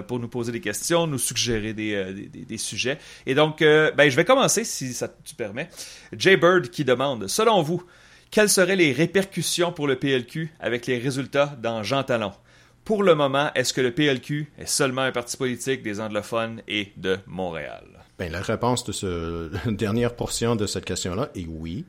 pour 0.08 0.20
nous 0.20 0.28
poser 0.28 0.52
des 0.52 0.62
questions, 0.62 1.08
nous 1.08 1.18
suggérer 1.18 1.74
des, 1.74 2.14
des, 2.14 2.46
des 2.46 2.58
sujets. 2.58 2.98
Et 3.26 3.36
donc, 3.36 3.60
ben, 3.60 4.10
je 4.10 4.16
vais 4.16 4.26
commencer, 4.26 4.64
si 4.64 4.94
ça 4.94 5.08
te 5.08 5.36
permet. 5.36 5.70
Jay 6.16 6.38
Bird 6.38 6.70
qui 6.70 6.86
demande, 6.86 7.28
selon 7.28 7.62
vous, 7.62 7.84
quelles 8.32 8.50
seraient 8.50 8.78
les 8.78 8.94
répercussions 8.94 9.74
pour 9.74 9.88
le 9.88 9.98
PLQ 9.98 10.54
avec 10.62 10.88
les 10.88 10.98
résultats 10.98 11.54
dans 11.62 11.84
Jean 11.84 12.04
Talon? 12.04 12.32
Pour 12.86 13.04
le 13.04 13.14
moment, 13.14 13.52
est-ce 13.54 13.74
que 13.74 13.82
le 13.82 13.92
PLQ 13.92 14.52
est 14.58 14.68
seulement 14.68 15.02
un 15.02 15.12
parti 15.12 15.38
politique 15.38 15.84
des 15.84 16.00
anglophones 16.00 16.62
et 16.68 16.94
de 16.96 17.20
Montréal? 17.28 17.84
Bien, 18.18 18.30
la 18.30 18.42
réponse 18.42 18.86
de 18.86 18.92
cette 18.94 19.76
dernière 19.76 20.16
portion 20.16 20.56
de 20.56 20.66
cette 20.66 20.86
question-là 20.86 21.30
est 21.36 21.46
oui. 21.48 21.86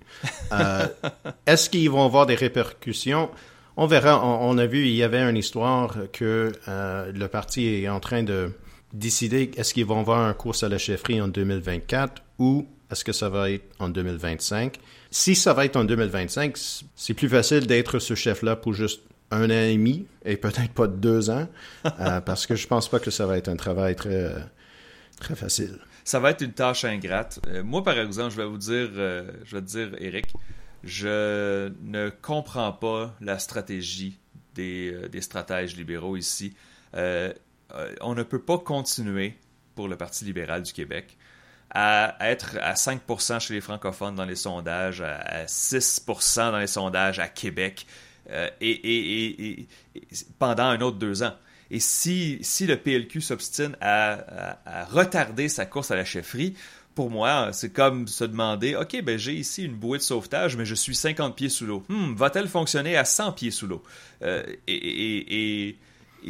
Euh, 0.53 0.87
est-ce 1.47 1.71
qu'ils 1.71 1.89
vont 1.89 2.05
avoir 2.05 2.27
des 2.27 2.35
répercussions? 2.35 3.31
On 3.77 3.87
verra. 3.87 4.23
On, 4.23 4.59
a 4.59 4.67
vu, 4.67 4.87
il 4.87 4.95
y 4.95 5.03
avait 5.03 5.23
une 5.23 5.37
histoire 5.37 5.97
que 6.13 6.53
euh, 6.69 7.13
le 7.13 7.29
parti 7.29 7.67
est 7.67 7.89
en 7.89 8.01
train 8.01 8.23
de 8.23 8.53
décider 8.93 9.53
est-ce 9.57 9.73
qu'ils 9.73 9.87
vont 9.87 10.01
avoir 10.01 10.19
un 10.19 10.35
course 10.35 10.63
à 10.63 10.69
la 10.69 10.77
chefferie 10.77 11.21
en 11.23 11.29
2024 11.29 12.23
ou 12.39 12.67
est-ce 12.91 13.05
que 13.05 13.13
ça 13.13 13.31
va 13.31 13.51
être 13.51 13.65
en 13.79 13.89
2025? 13.89 14.79
Si 15.15 15.35
ça 15.35 15.53
va 15.53 15.67
être 15.67 15.77
en 15.77 15.85
2025, 15.85 16.57
c'est 16.97 17.13
plus 17.13 17.29
facile 17.29 17.67
d'être 17.67 17.99
ce 17.99 18.15
chef-là 18.15 18.57
pour 18.57 18.73
juste 18.73 19.03
un 19.31 19.45
an 19.45 19.51
et 19.51 19.75
demi 19.75 20.07
et 20.25 20.39
peut-être 20.39 20.73
pas 20.73 20.87
deux 20.87 21.29
ans, 21.29 21.47
euh, 21.85 22.21
parce 22.25 22.47
que 22.47 22.57
je 22.57 22.67
pense 22.67 22.89
pas 22.89 22.99
que 22.99 23.11
ça 23.11 23.27
va 23.27 23.37
être 23.37 23.49
un 23.49 23.57
travail 23.57 23.95
très, 23.95 24.33
très 25.21 25.37
facile. 25.37 25.79
Ça 26.05 26.19
va 26.19 26.31
être 26.31 26.41
une 26.41 26.55
tâche 26.55 26.87
ingrate. 26.87 27.41
Euh, 27.49 27.63
moi, 27.63 27.85
par 27.85 27.99
exemple, 27.99 28.31
je 28.31 28.39
vais 28.39 28.47
vous 28.47 28.57
dire, 28.57 28.89
euh, 28.95 29.31
je 29.45 29.55
vais 29.55 29.61
te 29.61 29.67
dire, 29.67 29.91
Eric, 29.99 30.33
je 30.83 31.71
ne 31.83 32.09
comprends 32.09 32.73
pas 32.73 33.15
la 33.21 33.39
stratégie 33.39 34.19
des, 34.55 35.09
des 35.11 35.21
stratèges 35.21 35.77
libéraux 35.77 36.17
ici. 36.17 36.55
on 36.95 38.15
ne 38.15 38.23
peut 38.23 38.41
pas 38.41 38.57
continuer 38.57 39.35
pour 39.75 39.89
le 39.89 39.97
Parti 39.97 40.25
libéral 40.25 40.63
du 40.63 40.73
Québec 40.73 41.19
à 41.75 42.17
être 42.21 42.59
à 42.61 42.75
5% 42.75 43.41
chez 43.41 43.55
les 43.55 43.61
francophones 43.61 44.15
dans 44.15 44.25
les 44.25 44.37
sondages, 44.37 45.01
à 45.01 45.47
6% 45.47 46.51
dans 46.51 46.59
les 46.59 46.67
sondages 46.67 47.19
à 47.19 47.29
Québec, 47.29 47.87
euh, 48.31 48.49
pendant 50.39 50.65
un 50.65 50.81
autre 50.81 50.99
deux 50.99 51.23
ans. 51.23 51.35
Et 51.71 51.81
si, 51.81 52.39
si 52.43 52.67
le 52.67 52.77
PLQ 52.77 53.23
s'obstine 53.23 53.77
à, 53.81 54.57
retarder 54.91 55.49
sa 55.49 55.65
course 55.65 55.91
à 55.91 55.97
la 55.97 56.05
chefferie, 56.05 56.55
pour 56.95 57.11
moi, 57.11 57.49
c'est 57.55 57.73
comme 57.73 58.07
se 58.07 58.25
demander, 58.25 58.77
OK, 58.77 59.03
ben 59.03 59.19
j'ai 59.19 59.33
ici 59.33 59.65
une 59.65 59.75
bouée 59.75 59.97
de 59.97 60.03
sauvetage, 60.03 60.59
mais 60.59 60.67
je 60.67 60.75
suis 60.75 60.95
50 60.95 61.35
pieds 61.35 61.49
sous 61.49 61.65
l'eau. 61.65 61.83
Hmm, 61.89 62.13
va-t-elle 62.15 62.49
fonctionner 62.49 62.99
à 62.99 63.07
100 63.07 63.33
pieds 63.33 63.51
sous 63.51 63.67
l'eau? 63.67 63.83
Euh, 64.23 64.43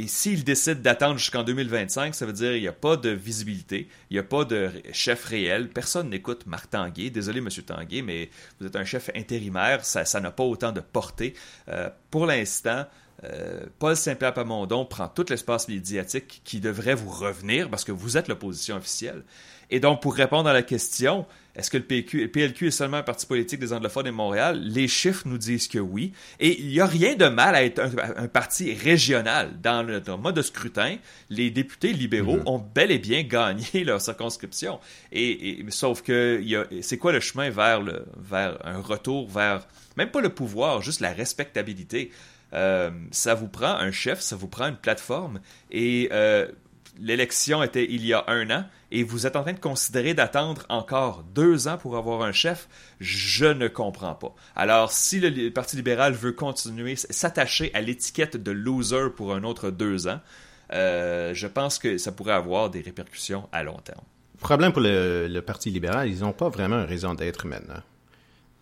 s'il 0.07 0.45
décide 0.45 0.83
d'attendre 0.83 1.19
jusqu'en 1.19 1.43
2025, 1.43 2.15
ça 2.15 2.27
veut 2.27 2.33
dire 2.33 2.53
qu'il 2.53 2.63
n'y 2.63 2.69
a 2.69 2.73
pas 2.73 2.97
de 2.97 3.11
visibilité, 3.11 3.89
il 4.11 4.15
n'y 4.15 4.19
a 4.19 4.23
pas 4.23 4.45
de 4.45 4.71
chef 4.93 5.25
réel, 5.25 5.69
personne 5.69 6.11
n'écoute 6.11 6.47
Marc 6.47 6.71
Tanguay. 6.71 7.11
Désolé, 7.11 7.41
Monsieur 7.41 7.63
Tanguay, 7.63 8.03
mais 8.03 8.31
vous 8.59 8.67
êtes 8.67 8.77
un 8.77 8.85
chef 8.85 9.11
intérimaire, 9.15 9.85
ça 9.85 10.21
n'a 10.21 10.31
pas 10.31 10.45
autant 10.45 10.73
de 10.73 10.81
portée. 10.81 11.35
Euh, 11.69 11.91
pour 12.11 12.27
l'instant, 12.27 12.87
euh, 13.25 13.67
Paul 13.79 13.97
Saint-Pierre 13.97 14.35
Pamondon 14.35 14.85
prend 14.85 15.09
tout 15.09 15.27
l'espace 15.29 15.69
médiatique 15.69 16.41
qui 16.45 16.61
devrait 16.61 16.95
vous 16.95 17.11
revenir 17.11 17.71
parce 17.71 17.85
que 17.85 17.93
vous 17.93 18.17
êtes 18.17 18.29
l'opposition 18.29 18.77
officielle. 18.77 19.23
Et 19.71 19.81
donc, 19.81 20.03
pour 20.03 20.15
répondre 20.15 20.49
à 20.49 20.53
la 20.53 20.63
question, 20.63 21.27
est-ce 21.55 21.71
que 21.71 21.77
le, 21.77 21.85
PQ, 21.85 22.29
PLQ 22.29 22.69
est 22.69 22.71
seulement 22.71 22.97
un 22.97 23.03
parti 23.03 23.27
politique 23.27 23.61
des 23.61 23.75
anglophones 23.75 24.07
de 24.07 24.11
Montréal? 24.11 24.59
Les 24.63 24.89
chiffres 24.89 25.25
nous 25.27 25.37
disent 25.37 25.69
que 25.69 25.79
oui. 25.79 26.13
Et 26.41 26.59
il 26.61 26.69
n'y 26.69 26.81
a 26.81 26.87
rien 26.87 27.15
de 27.15 27.27
mal 27.27 27.55
à 27.55 27.63
être 27.63 27.79
un, 27.81 28.27
parti 28.29 28.73
régional. 28.73 29.61
Dans 29.61 29.83
le 29.83 30.01
mode 30.17 30.35
de 30.35 30.43
scrutin, 30.43 30.97
les 31.29 31.51
députés 31.51 31.93
libéraux 31.93 32.39
mm-hmm. 32.39 32.49
ont 32.49 32.65
bel 32.75 32.91
et 32.91 32.99
bien 32.99 33.23
gagné 33.23 33.85
leur 33.85 34.01
circonscription. 34.01 34.81
Et, 35.13 35.65
sauf 35.69 36.01
que 36.03 36.43
c'est 36.81 36.97
quoi 36.97 37.13
le 37.13 37.21
chemin 37.21 37.51
vers, 37.51 37.83
le, 37.83 38.07
vers 38.17 38.59
un 38.65 38.81
retour 38.81 39.29
vers, 39.29 39.67
même 39.97 40.11
pas 40.11 40.23
le 40.23 40.31
pouvoir, 40.31 40.81
juste 40.81 41.01
la 41.01 41.13
respectabilité? 41.13 42.11
Euh, 42.55 42.91
ça 43.11 43.35
vous 43.35 43.49
prend 43.49 43.75
un 43.75 43.93
chef, 43.93 44.21
ça 44.21 44.37
vous 44.37 44.49
prend 44.49 44.69
une 44.69 44.77
plateforme. 44.77 45.41
Et 45.71 46.09
euh, 46.13 46.47
l'élection 46.99 47.63
était 47.63 47.87
il 47.91 48.07
y 48.07 48.15
a 48.15 48.25
un 48.27 48.51
an 48.51 48.65
et 48.93 49.03
vous 49.03 49.27
êtes 49.27 49.37
en 49.37 49.43
train 49.43 49.55
de 49.55 49.59
considérer 49.59 50.13
d'attendre 50.13 50.65
encore 50.69 51.25
deux 51.35 51.67
ans 51.67 51.79
pour 51.79 51.97
avoir 51.97 52.23
un 52.23 52.33
chef, 52.33 52.69
je 53.01 53.47
ne 53.47 53.67
comprends 53.67 54.15
pas. 54.15 54.35
Alors, 54.55 54.93
si 54.93 55.19
le 55.19 55.51
Parti 55.51 55.77
libéral 55.77 56.13
veut 56.13 56.33
continuer, 56.33 56.95
s'attacher 56.97 57.71
à 57.75 57.81
l'étiquette 57.81 58.37
de 58.37 58.51
loser 58.51 59.09
pour 59.17 59.35
un 59.35 59.45
autre 59.45 59.71
deux 59.71 60.09
ans, 60.09 60.21
euh, 60.73 61.33
je 61.35 61.47
pense 61.47 61.79
que 61.79 61.97
ça 61.97 62.13
pourrait 62.13 62.35
avoir 62.35 62.69
des 62.71 62.83
répercussions 62.83 63.49
à 63.51 63.63
long 63.63 63.79
terme. 63.83 64.05
Problème 64.41 64.73
pour 64.73 64.83
le, 64.83 65.41
Parti 65.41 65.71
libéral, 65.71 66.11
ils 66.11 66.21
n'ont 66.21 66.33
pas 66.33 66.51
vraiment 66.51 66.77
une 66.77 66.89
raison 66.89 67.15
d'être 67.15 67.47
maintenant. 67.47 67.81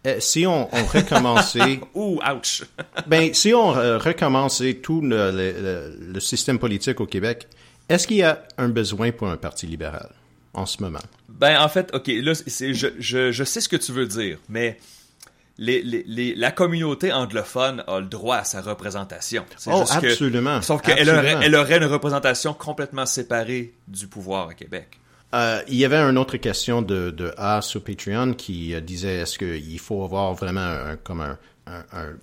Euh, 0.06 0.16
si 0.20 0.46
on, 0.46 0.66
recommençait... 0.66 1.80
Ouh, 1.94 2.20
ouch! 2.22 2.62
ben, 3.08 3.34
si 3.34 3.52
on 3.52 3.72
recommençait 3.72 4.74
tout 4.74 5.00
le 5.02 6.20
système 6.20 6.60
politique 6.60 7.00
au 7.00 7.06
Québec, 7.06 7.48
est-ce 7.88 8.06
qu'il 8.06 8.18
y 8.18 8.22
a 8.22 8.44
un 8.56 8.68
besoin 8.68 9.10
pour 9.10 9.28
un 9.28 9.36
parti 9.36 9.66
libéral? 9.66 10.10
En 10.54 10.66
ce 10.66 10.82
moment? 10.82 11.00
Ben, 11.28 11.60
en 11.60 11.68
fait, 11.68 11.90
OK, 11.94 12.08
là, 12.08 12.32
je, 12.34 13.44
sais 13.44 13.60
ce 13.60 13.68
que 13.68 13.76
tu 13.76 13.92
veux 13.92 14.06
dire, 14.06 14.38
mais 14.48 14.78
la 15.58 16.50
communauté 16.50 17.12
anglophone 17.12 17.84
a 17.86 18.00
le 18.00 18.06
droit 18.06 18.36
à 18.36 18.44
sa 18.44 18.62
représentation. 18.62 19.44
Oh, 19.66 19.84
absolument. 19.90 20.62
sauf 20.62 20.82
qu'elle 20.82 21.08
aurait, 21.10 21.36
elle 21.42 21.54
aurait 21.54 21.78
une 21.78 21.84
représentation 21.84 22.54
complètement 22.54 23.06
séparée 23.06 23.74
du 23.88 24.06
pouvoir 24.06 24.48
à 24.48 24.54
Québec. 24.54 25.00
Euh, 25.32 25.62
il 25.68 25.76
y 25.76 25.84
avait 25.84 25.96
une 25.96 26.18
autre 26.18 26.36
question 26.38 26.82
de, 26.82 27.10
de 27.10 27.32
A 27.36 27.62
sur 27.62 27.84
Patreon 27.84 28.34
qui 28.34 28.74
euh, 28.74 28.80
disait 28.80 29.18
est-ce 29.18 29.38
qu'il 29.38 29.78
faut 29.78 30.02
avoir 30.02 30.34
vraiment 30.34 30.60
un, 30.60 30.96
comme 30.96 31.20
un, 31.20 31.36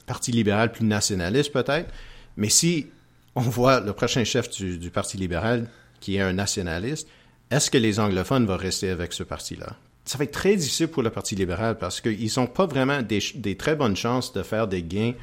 parti 0.06 0.32
libéral 0.34 0.74
plus 0.74 0.84
nationaliste 0.84 1.54
peut-être? 1.54 1.90
Mais 2.36 2.50
si 2.50 2.88
on 3.36 3.42
voit 3.42 3.80
le 3.80 3.94
prochain 3.94 4.24
chef 4.26 4.50
du, 4.50 4.90
Parti 4.90 5.16
libéral, 5.16 5.70
qui 6.02 6.18
est 6.18 6.22
un 6.22 6.34
nationaliste, 6.34 7.08
est-ce 7.50 7.72
que 7.72 7.78
les 7.78 8.00
anglophones 8.00 8.46
vont 8.46 8.58
rester 8.58 8.90
avec 8.90 9.14
ce 9.14 9.24
parti-là? 9.24 9.76
Ça 10.06 10.18
va 10.18 10.24
être 10.24 10.32
très 10.32 10.56
difficile 10.56 10.88
pour 10.88 11.04
le 11.04 11.10
Parti 11.10 11.36
libéral 11.36 11.78
parce 11.78 12.02
qu'ils 12.02 12.32
n'ont 12.38 12.48
pas 12.48 12.66
vraiment 12.66 13.02
des, 13.02 13.56
très 13.58 13.76
bonnes 13.76 13.96
chances 13.96 14.32
de 14.34 14.42
faire 14.42 14.68
des 14.68 14.84
gains 14.84 15.14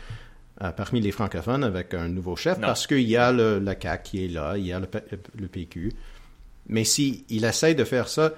euh, 0.62 0.70
parmi 0.72 1.00
les 1.00 1.10
francophones 1.10 1.64
avec 1.64 1.94
un 1.94 2.08
nouveau 2.08 2.36
chef 2.36 2.60
parce 2.60 2.86
qu'il 2.86 3.08
y 3.08 3.16
a 3.16 3.32
le, 3.32 3.58
la 3.58 3.74
CAQ 3.80 4.02
qui 4.02 4.24
est 4.24 4.28
là, 4.28 4.56
il 4.56 4.66
y 4.66 4.72
a 4.72 4.80
le, 4.80 5.48
PQ. 5.48 5.92
Mais 6.68 6.84
s'il 6.84 7.24
il 7.30 7.44
essaie 7.44 7.74
de 7.74 7.84
faire 7.84 8.08
ça, 8.08 8.32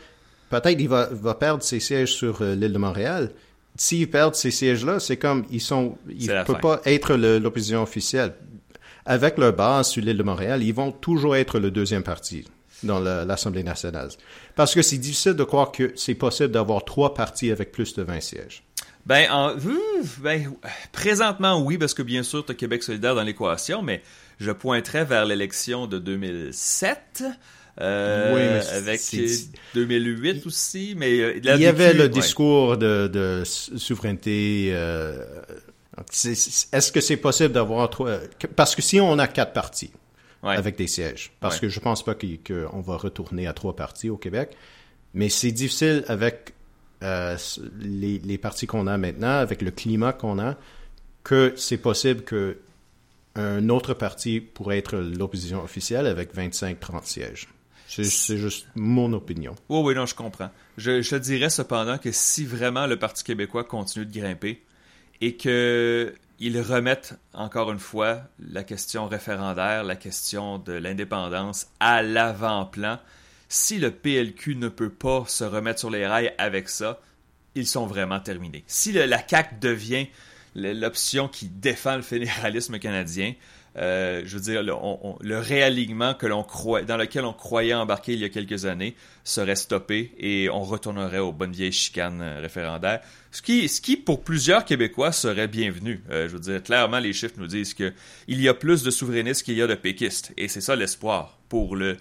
peut-être 0.51 0.81
il 0.81 0.89
va, 0.89 1.09
perdre 1.35 1.63
ses 1.63 1.81
sièges 1.81 2.13
sur 2.13 2.43
euh, 2.43 2.55
l'île 2.55 2.73
de 2.73 2.79
Montréal. 2.79 3.33
S'il 3.77 4.09
perd 4.09 4.35
ces 4.35 4.51
sièges-là, 4.51 5.01
c'est 5.01 5.17
comme 5.17 5.45
ils 5.51 5.61
sont, 5.61 5.99
ils 6.09 6.29
ne 6.29 6.45
peuvent 6.45 6.61
pas 6.61 6.81
être 6.87 7.15
l'opposition 7.15 7.83
officielle 7.83 8.35
avec 9.05 9.39
leur 9.39 9.53
base 9.53 9.91
sur 9.91 10.03
l'île 10.03 10.17
de 10.17 10.23
Montréal, 10.23 10.63
ils 10.63 10.75
vont 10.75 10.91
toujours 10.91 11.37
être 11.37 11.61
le 11.61 11.71
deuxième 11.71 12.03
parti 12.03 12.45
dans 12.83 13.01
l'Assemblée 13.01 13.63
nationale. 13.63 14.09
Parce 14.55 14.75
que 14.75 14.83
c'est 14.83 14.99
difficile 14.99 15.35
de 15.35 15.45
croire 15.45 15.73
que 15.73 15.93
c'est 15.97 16.15
possible 16.15 16.51
d'avoir 16.51 16.85
trois 16.85 17.15
partis 17.15 17.51
avec 17.51 17.73
plus 17.73 17.95
de 17.95 18.03
20 18.03 18.21
sièges. 18.21 18.63
Ben, 19.07 19.31
en, 19.31 19.55
ben, 20.19 20.53
présentement, 20.93 21.63
oui, 21.63 21.79
parce 21.79 21.95
que 21.95 22.03
bien 22.03 22.25
sûr, 22.25 22.45
tu 22.45 22.53
as 22.53 22.55
Québec 22.55 22.83
solidaire 22.83 23.15
dans 23.15 23.23
l'équation, 23.23 23.81
mais 23.81 24.03
je 24.41 24.51
pointerais 24.51 25.05
vers 25.05 25.25
l'élection 25.25 25.87
de 25.87 25.99
2007. 25.99 27.25
Euh, 27.79 28.35
oui, 28.35 28.67
avec 28.75 29.01
2008 29.75 30.47
aussi, 30.47 30.95
mais 30.97 31.21
euh, 31.21 31.37
il 31.37 31.61
y 31.61 31.67
avait 31.67 31.93
le 31.93 32.09
discours 32.09 32.79
de, 32.79 33.43
souveraineté 33.45 34.71
euh, 34.73 35.23
est-ce 36.25 36.93
que 36.93 37.01
c'est 37.01 37.17
possible 37.17 37.53
d'avoir 37.53 37.89
trois... 37.91 38.19
Parce 38.55 38.75
que 38.75 38.83
si 38.83 39.01
on 39.01 39.19
a 39.19 39.27
quatre 39.27 39.53
partis 39.53 39.91
avec 40.47 40.77
des 40.77 40.87
sièges, 40.87 41.33
parce 41.41 41.61
que 41.61 41.69
je 41.69 41.81
pense 41.81 42.05
pas 42.05 42.15
qu'on 42.15 42.81
va 42.81 42.97
retourner 42.97 43.47
à 43.47 43.53
trois 43.53 43.77
partis 43.77 44.11
au 44.11 44.17
Québec, 44.17 44.57
mais 45.15 45.29
c'est 45.29 45.53
difficile 45.53 46.05
avec 46.09 46.55
euh, 47.03 47.37
les, 47.79 48.19
les 48.19 48.39
partis 48.39 48.67
qu'on 48.67 48.87
a 48.87 48.97
maintenant, 48.99 49.39
avec 49.39 49.63
le 49.63 49.71
climat 49.71 50.13
qu'on 50.13 50.39
a, 50.39 50.57
que 51.25 51.55
c'est 51.57 51.79
possible 51.79 52.23
que 52.23 52.59
un 53.35 53.69
autre 53.69 53.93
parti 53.93 54.41
pourrait 54.41 54.79
être 54.79 54.97
l'opposition 54.97 55.63
officielle 55.63 56.07
avec 56.07 56.35
25-30 56.35 57.05
sièges. 57.05 57.49
C'est 57.89 58.37
juste 58.37 58.67
mon 58.75 59.13
opinion. 59.13 59.55
Oui, 59.69 59.81
oui, 59.85 59.95
non, 59.95 60.07
je 60.07 60.15
comprends. 60.15 60.51
Je, 60.77 61.03
je 61.03 61.17
dirais 61.17 61.51
cependant 61.51 61.99
que 61.99 62.11
si 62.13 62.45
vraiment 62.45 62.87
le 62.87 62.99
Parti 62.99 63.23
québécois 63.25 63.65
continue 63.65 64.07
de 64.07 64.19
grimper, 64.19 64.63
et 65.21 65.37
qu'ils 66.39 66.61
remettent 66.61 67.15
encore 67.33 67.73
une 67.73 67.79
fois 67.79 68.23
la 68.39 68.65
question 68.65 69.09
référendaire, 69.09 69.85
la 69.85 69.97
question 69.97 70.59
de 70.59 70.73
l'indépendance 70.73 71.69
à 71.81 72.03
l'avant-plan. 72.03 72.99
Si 73.49 73.79
le 73.79 73.91
PLQ 73.91 74.57
ne 74.57 74.69
peut 74.69 74.91
pas 74.91 75.25
se 75.27 75.45
remettre 75.45 75.79
sur 75.81 75.91
les 75.91 76.07
rails 76.07 76.35
avec 76.39 76.69
ça, 76.69 77.01
ils 77.55 77.67
sont 77.67 77.87
vraiment 77.87 78.21
terminés. 78.21 78.65
Si 78.67 78.93
la 78.93 79.27
CAQ 79.27 79.57
devient 79.61 80.07
l'option 80.55 81.29
qui 81.29 81.49
défend 81.49 81.97
le 81.97 82.03
fédéralisme 82.03 82.79
canadien, 82.79 83.35
euh, 83.79 84.23
je 84.25 84.37
veux 84.37 84.43
dire, 84.43 84.63
le, 84.63 85.39
réalignement 85.39 86.15
que 86.15 86.27
dans 86.27 86.97
lequel 86.97 87.25
on 87.25 87.33
croyait 87.35 87.75
embarquer 87.75 88.15
il 88.15 88.21
y 88.21 88.25
a 88.25 88.31
quelques 88.31 88.65
années 88.65 88.95
serait 89.23 89.57
stoppé 89.57 90.13
et 90.19 90.49
on 90.49 90.63
retournerait 90.63 91.19
aux 91.19 91.33
bonnes 91.33 91.53
vieilles 91.53 91.73
chicanes 91.73 92.23
euh, 92.23 92.41
référendaires. 92.41 93.01
Ce 93.33 93.43
qui, 93.43 93.69
ce 93.69 93.83
qui 93.83 93.97
pour 93.97 94.25
plusieurs 94.25 94.65
Québécois 94.65 95.13
serait 95.13 95.49
bienvenu. 95.49 96.03
Euh, 96.11 96.27
je 96.29 96.35
veux 96.35 96.41
dire, 96.41 96.63
clairement, 96.63 96.99
les 96.99 97.13
chiffres 97.13 97.35
nous 97.37 97.47
disent 97.47 97.75
qu'il 97.75 97.93
y 98.29 98.49
a 98.49 98.55
plus 98.55 98.83
de 98.83 98.91
souverainistes 98.91 99.43
qu'il 99.43 99.57
y 99.57 99.63
a 99.63 99.67
de 99.67 99.75
péquistes. 99.75 100.33
Et 100.39 100.49
c'est 100.49 100.63
ça 100.63 100.75
l'espoir 100.75 101.39
pour 101.49 101.77
le 101.77 101.97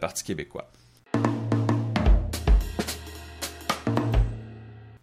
Parti 0.00 0.22
québécois. 0.22 0.70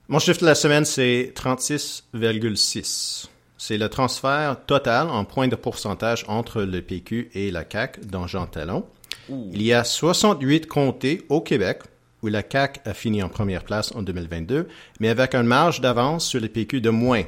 Mon 0.08 0.20
chiffre 0.20 0.42
de 0.42 0.46
la 0.46 0.54
semaine, 0.54 0.86
c'est 0.86 1.34
36,6. 1.36 3.28
C'est 3.62 3.78
le 3.78 3.90
transfert 3.90 4.56
total 4.66 5.10
en 5.10 5.26
points 5.26 5.50
de 5.50 5.56
pourcentage 5.58 6.24
entre 6.30 6.62
le 6.62 6.82
PQ 6.82 7.30
et 7.34 7.52
la 7.52 7.66
CAQ 7.70 8.00
dans 8.06 8.26
Jean 8.26 8.46
Talon. 8.46 8.86
Il 9.30 9.62
y 9.62 9.74
a 9.74 9.84
68 9.84 10.66
comtés 10.66 11.26
au 11.28 11.42
Québec 11.42 11.82
où 12.24 12.28
la 12.28 12.42
CAQ 12.42 12.80
a 12.86 12.94
fini 12.94 13.22
en 13.22 13.28
première 13.28 13.66
place 13.66 13.94
en 13.94 14.02
2022, 14.02 14.70
mais 15.02 15.10
avec 15.10 15.36
une 15.36 15.44
marge 15.44 15.82
d'avance 15.82 16.26
sur 16.26 16.40
le 16.40 16.48
PQ 16.48 16.80
de 16.80 16.90
moins 16.90 17.24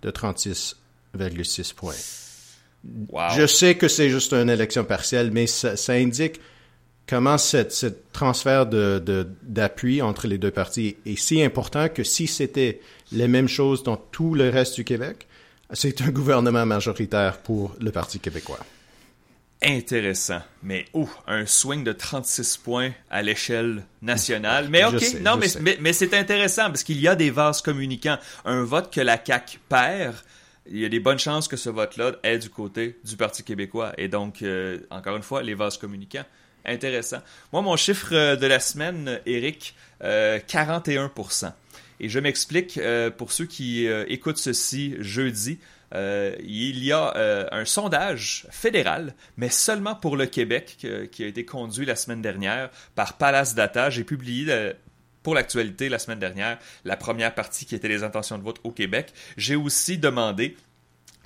de 0.00 0.10
36,6 0.10 1.74
points. 1.74 1.94
Je 3.36 3.46
sais 3.46 3.74
que 3.76 3.88
c'est 3.88 4.08
juste 4.08 4.32
une 4.32 4.48
élection 4.48 4.84
partielle, 4.84 5.30
mais 5.30 5.46
ça, 5.46 5.74
indique 5.92 6.40
comment 7.06 7.36
ce 7.36 7.86
transfert 8.14 8.64
d'appui 8.64 9.98
de, 9.98 10.02
entre 10.02 10.26
les 10.26 10.38
deux 10.38 10.50
partis 10.50 10.96
est 11.04 11.18
si 11.18 11.42
important 11.42 11.90
que 11.90 12.02
si 12.02 12.26
c'était 12.26 12.80
les 13.12 13.28
mêmes 13.28 13.48
choses 13.48 13.82
dans 13.82 13.98
tout 13.98 14.34
le 14.34 14.48
reste 14.48 14.76
du 14.76 14.84
Québec, 14.84 15.26
c'est 15.72 16.00
un 16.02 16.10
gouvernement 16.10 16.64
majoritaire 16.66 17.38
pour 17.38 17.74
le 17.80 17.90
Parti 17.90 18.20
québécois. 18.20 18.60
Intéressant. 19.62 20.42
Mais, 20.62 20.84
oh, 20.92 21.08
un 21.26 21.46
swing 21.46 21.82
de 21.82 21.92
36 21.92 22.58
points 22.58 22.92
à 23.10 23.22
l'échelle 23.22 23.84
nationale. 24.02 24.68
Mais 24.70 24.84
OK, 24.84 25.02
non, 25.22 25.36
mais, 25.36 25.78
mais, 25.80 25.92
c'est 25.94 26.12
intéressant 26.14 26.66
parce 26.66 26.82
qu'il 26.82 27.00
y 27.00 27.08
a 27.08 27.16
des 27.16 27.30
vases 27.30 27.62
communicants. 27.62 28.18
Un 28.44 28.64
vote 28.64 28.92
que 28.92 29.00
la 29.00 29.18
CAQ 29.24 29.58
perd, 29.68 30.16
il 30.70 30.78
y 30.78 30.84
a 30.84 30.88
des 30.88 31.00
bonnes 31.00 31.18
chances 31.18 31.48
que 31.48 31.56
ce 31.56 31.70
vote-là 31.70 32.12
est 32.22 32.38
du 32.38 32.50
côté 32.50 32.98
du 33.02 33.16
Parti 33.16 33.42
québécois. 33.42 33.92
Et 33.96 34.08
donc, 34.08 34.42
euh, 34.42 34.78
encore 34.90 35.16
une 35.16 35.22
fois, 35.22 35.42
les 35.42 35.54
vases 35.54 35.78
communicants. 35.78 36.24
intéressant. 36.66 37.18
Moi, 37.52 37.62
mon 37.62 37.76
chiffre 37.76 38.36
de 38.36 38.46
la 38.46 38.60
semaine, 38.60 39.20
Eric, 39.24 39.74
41%. 40.02 41.52
Et 42.00 42.08
je 42.08 42.18
m'explique 42.18 42.78
pour 43.16 43.32
ceux 43.32 43.46
qui 43.46 43.86
écoutent 43.86 44.38
ceci 44.38 44.94
jeudi. 44.98 45.58
Euh, 45.94 46.34
il 46.40 46.82
y 46.84 46.92
a 46.92 47.16
euh, 47.16 47.46
un 47.52 47.64
sondage 47.64 48.46
fédéral, 48.50 49.14
mais 49.36 49.48
seulement 49.48 49.94
pour 49.94 50.16
le 50.16 50.26
Québec, 50.26 50.76
qui 51.12 51.24
a 51.24 51.26
été 51.26 51.44
conduit 51.44 51.86
la 51.86 51.96
semaine 51.96 52.22
dernière 52.22 52.70
par 52.94 53.16
Palace 53.16 53.54
Data. 53.54 53.90
J'ai 53.90 54.04
publié 54.04 54.46
euh, 54.48 54.72
pour 55.22 55.34
l'actualité 55.34 55.88
la 55.88 55.98
semaine 55.98 56.18
dernière 56.18 56.58
la 56.84 56.96
première 56.96 57.34
partie 57.34 57.66
qui 57.66 57.74
était 57.74 57.88
les 57.88 58.02
intentions 58.02 58.38
de 58.38 58.42
vote 58.42 58.60
au 58.64 58.72
Québec. 58.72 59.12
J'ai 59.36 59.56
aussi 59.56 59.98
demandé 59.98 60.56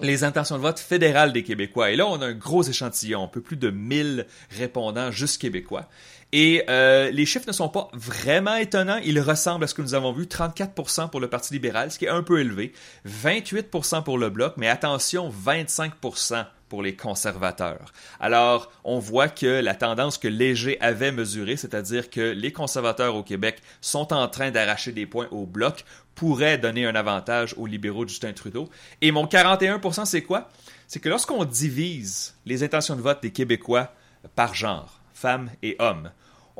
les 0.00 0.24
intentions 0.24 0.56
de 0.56 0.62
vote 0.62 0.78
fédérales 0.78 1.32
des 1.32 1.42
Québécois. 1.42 1.90
Et 1.90 1.96
là, 1.96 2.06
on 2.06 2.20
a 2.22 2.26
un 2.26 2.32
gros 2.32 2.62
échantillon, 2.62 3.24
un 3.24 3.28
peu 3.28 3.42
plus 3.42 3.56
de 3.56 3.70
1000 3.70 4.26
répondants 4.50 5.10
juste 5.10 5.40
québécois. 5.40 5.88
Et 6.32 6.62
euh, 6.68 7.10
les 7.10 7.26
chiffres 7.26 7.46
ne 7.48 7.52
sont 7.52 7.68
pas 7.68 7.88
vraiment 7.92 8.54
étonnants. 8.54 9.00
Ils 9.04 9.20
ressemblent 9.20 9.64
à 9.64 9.66
ce 9.66 9.74
que 9.74 9.82
nous 9.82 9.94
avons 9.94 10.12
vu. 10.12 10.24
34% 10.24 11.10
pour 11.10 11.20
le 11.20 11.28
Parti 11.28 11.52
libéral, 11.52 11.90
ce 11.90 11.98
qui 11.98 12.04
est 12.04 12.10
un 12.10 12.22
peu 12.22 12.40
élevé. 12.40 12.72
28% 13.08 14.04
pour 14.04 14.18
le 14.18 14.30
Bloc, 14.30 14.54
mais 14.56 14.68
attention, 14.68 15.30
25% 15.30 16.46
pour 16.68 16.82
les 16.82 16.94
conservateurs. 16.94 17.92
Alors, 18.20 18.70
on 18.84 19.00
voit 19.00 19.28
que 19.28 19.60
la 19.60 19.74
tendance 19.74 20.18
que 20.18 20.28
Léger 20.28 20.80
avait 20.80 21.10
mesurée, 21.10 21.56
c'est-à-dire 21.56 22.10
que 22.10 22.20
les 22.20 22.52
conservateurs 22.52 23.16
au 23.16 23.24
Québec 23.24 23.60
sont 23.80 24.12
en 24.12 24.28
train 24.28 24.52
d'arracher 24.52 24.92
des 24.92 25.04
points 25.04 25.26
au 25.32 25.46
Bloc, 25.46 25.84
pourrait 26.14 26.58
donner 26.58 26.86
un 26.86 26.94
avantage 26.94 27.54
aux 27.58 27.66
libéraux 27.66 28.04
de 28.04 28.10
Justin 28.10 28.32
Trudeau. 28.32 28.70
Et 29.00 29.10
mon 29.10 29.24
41%, 29.24 30.04
c'est 30.04 30.22
quoi? 30.22 30.48
C'est 30.86 31.00
que 31.00 31.08
lorsqu'on 31.08 31.44
divise 31.44 32.36
les 32.46 32.62
intentions 32.62 32.94
de 32.94 33.02
vote 33.02 33.20
des 33.20 33.32
Québécois 33.32 33.92
par 34.36 34.54
genre, 34.54 35.00
femmes 35.12 35.50
et 35.62 35.76
hommes, 35.80 36.10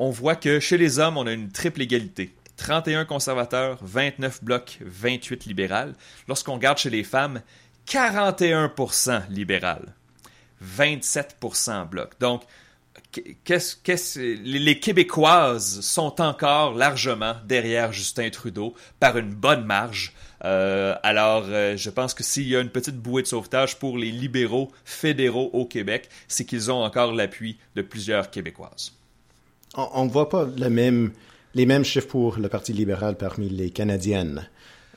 on 0.00 0.08
voit 0.08 0.34
que 0.34 0.60
chez 0.60 0.78
les 0.78 0.98
hommes, 0.98 1.18
on 1.18 1.26
a 1.26 1.32
une 1.32 1.52
triple 1.52 1.82
égalité. 1.82 2.34
31 2.56 3.04
conservateurs, 3.04 3.78
29 3.82 4.42
blocs, 4.42 4.78
28 4.80 5.44
libérales. 5.44 5.94
Lorsqu'on 6.26 6.54
regarde 6.54 6.78
chez 6.78 6.88
les 6.88 7.04
femmes, 7.04 7.42
41% 7.86 9.28
libéral, 9.28 9.94
27% 10.64 11.86
bloc. 11.86 12.18
Donc, 12.18 12.44
les 13.14 14.80
Québécoises 14.80 15.80
sont 15.82 16.18
encore 16.22 16.74
largement 16.74 17.34
derrière 17.44 17.92
Justin 17.92 18.30
Trudeau 18.30 18.74
par 19.00 19.18
une 19.18 19.34
bonne 19.34 19.66
marge. 19.66 20.14
Euh, 20.46 20.94
alors, 21.02 21.44
euh, 21.48 21.76
je 21.76 21.90
pense 21.90 22.14
que 22.14 22.22
s'il 22.22 22.48
y 22.48 22.56
a 22.56 22.60
une 22.60 22.70
petite 22.70 22.96
bouée 22.96 23.20
de 23.20 23.26
sauvetage 23.26 23.78
pour 23.78 23.98
les 23.98 24.10
libéraux 24.10 24.72
fédéraux 24.86 25.50
au 25.52 25.66
Québec, 25.66 26.08
c'est 26.26 26.46
qu'ils 26.46 26.70
ont 26.70 26.82
encore 26.82 27.12
l'appui 27.12 27.58
de 27.74 27.82
plusieurs 27.82 28.30
Québécoises 28.30 28.94
on 29.76 30.04
ne 30.04 30.10
voit 30.10 30.28
pas 30.28 30.46
même, 30.46 31.12
les 31.54 31.66
mêmes 31.66 31.84
chiffres 31.84 32.08
pour 32.08 32.38
le 32.38 32.48
Parti 32.48 32.72
libéral 32.72 33.16
parmi 33.16 33.48
les 33.48 33.70
Canadiennes. 33.70 34.48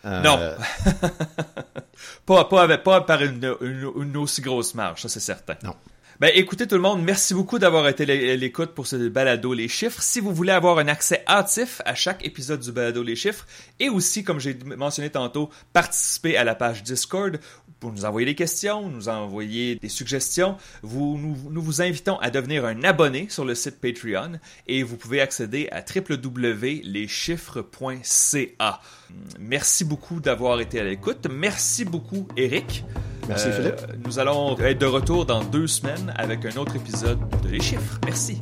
Euh, 0.06 0.22
non. 0.22 0.38
pas, 2.26 2.46
pas, 2.46 2.78
pas, 2.78 3.02
par 3.02 3.22
une, 3.22 3.56
une, 3.62 4.18
aussi 4.18 4.42
grosse 4.42 4.74
marge, 4.76 5.02
ça 5.02 5.10
c'est 5.10 5.20
certain. 5.20 5.56
Non. 5.64 5.76
Ben, 6.24 6.32
écoutez 6.36 6.68
tout 6.68 6.76
le 6.76 6.82
monde, 6.82 7.04
merci 7.04 7.34
beaucoup 7.34 7.60
d'avoir 7.60 7.86
été 7.90 8.04
à 8.32 8.38
l'écoute 8.38 8.70
pour 8.70 8.88
ce 8.88 9.10
balado 9.10 9.54
Les 9.54 9.68
Chiffres. 9.68 10.02
Si 10.02 10.22
vous 10.22 10.34
voulez 10.34 10.54
avoir 10.54 10.80
un 10.80 10.88
accès 10.88 11.22
hâtif 11.28 11.82
à 11.84 11.96
chaque 11.96 12.26
épisode 12.26 12.62
du 12.62 12.72
balado 12.72 13.04
Les 13.04 13.18
Chiffres 13.18 13.46
et 13.82 13.90
aussi, 13.90 14.24
comme 14.24 14.40
j'ai 14.40 14.58
mentionné 14.78 15.10
tantôt, 15.10 15.50
participer 15.74 16.38
à 16.38 16.46
la 16.46 16.56
page 16.56 16.82
Discord, 16.82 17.42
pour 17.82 17.92
nous 17.92 18.06
envoyer 18.06 18.26
des 18.26 18.36
questions, 18.36 18.88
nous 18.88 19.10
envoyer 19.10 19.76
des 19.76 19.90
suggestions, 19.90 20.56
vous, 20.82 21.20
nous, 21.52 21.62
vous 21.62 21.82
invitons 21.82 22.18
à 22.20 22.30
devenir 22.30 22.64
un 22.64 22.86
abonné 22.86 23.28
sur 23.28 23.44
le 23.44 23.54
site 23.54 23.82
Patreon 23.82 24.40
et 24.66 24.82
vous 24.82 24.96
pouvez 24.96 25.20
accéder 25.20 25.68
à 25.74 25.84
www.leschiffres.ca. 25.84 28.82
Merci 29.42 29.84
beaucoup 29.84 30.22
d'avoir 30.22 30.62
été 30.62 30.80
à 30.80 30.86
l'écoute. 30.86 31.28
Merci 31.30 31.84
beaucoup, 31.84 32.30
Eric. 32.38 32.86
Merci, 33.28 33.48
euh, 33.48 33.52
Philippe. 33.52 34.06
Nous 34.06 34.20
allons 34.20 34.58
être 34.60 34.80
de 34.80 34.86
retour 34.86 35.26
dans 35.26 35.44
deux 35.44 35.68
semaines 35.68 36.14
avec 36.16 36.46
un 36.46 36.58
autre 36.60 36.76
épisode 36.76 37.20
de 37.44 37.50
Les 37.50 37.62
Chiffres. 37.62 38.00
Merci. 38.06 38.40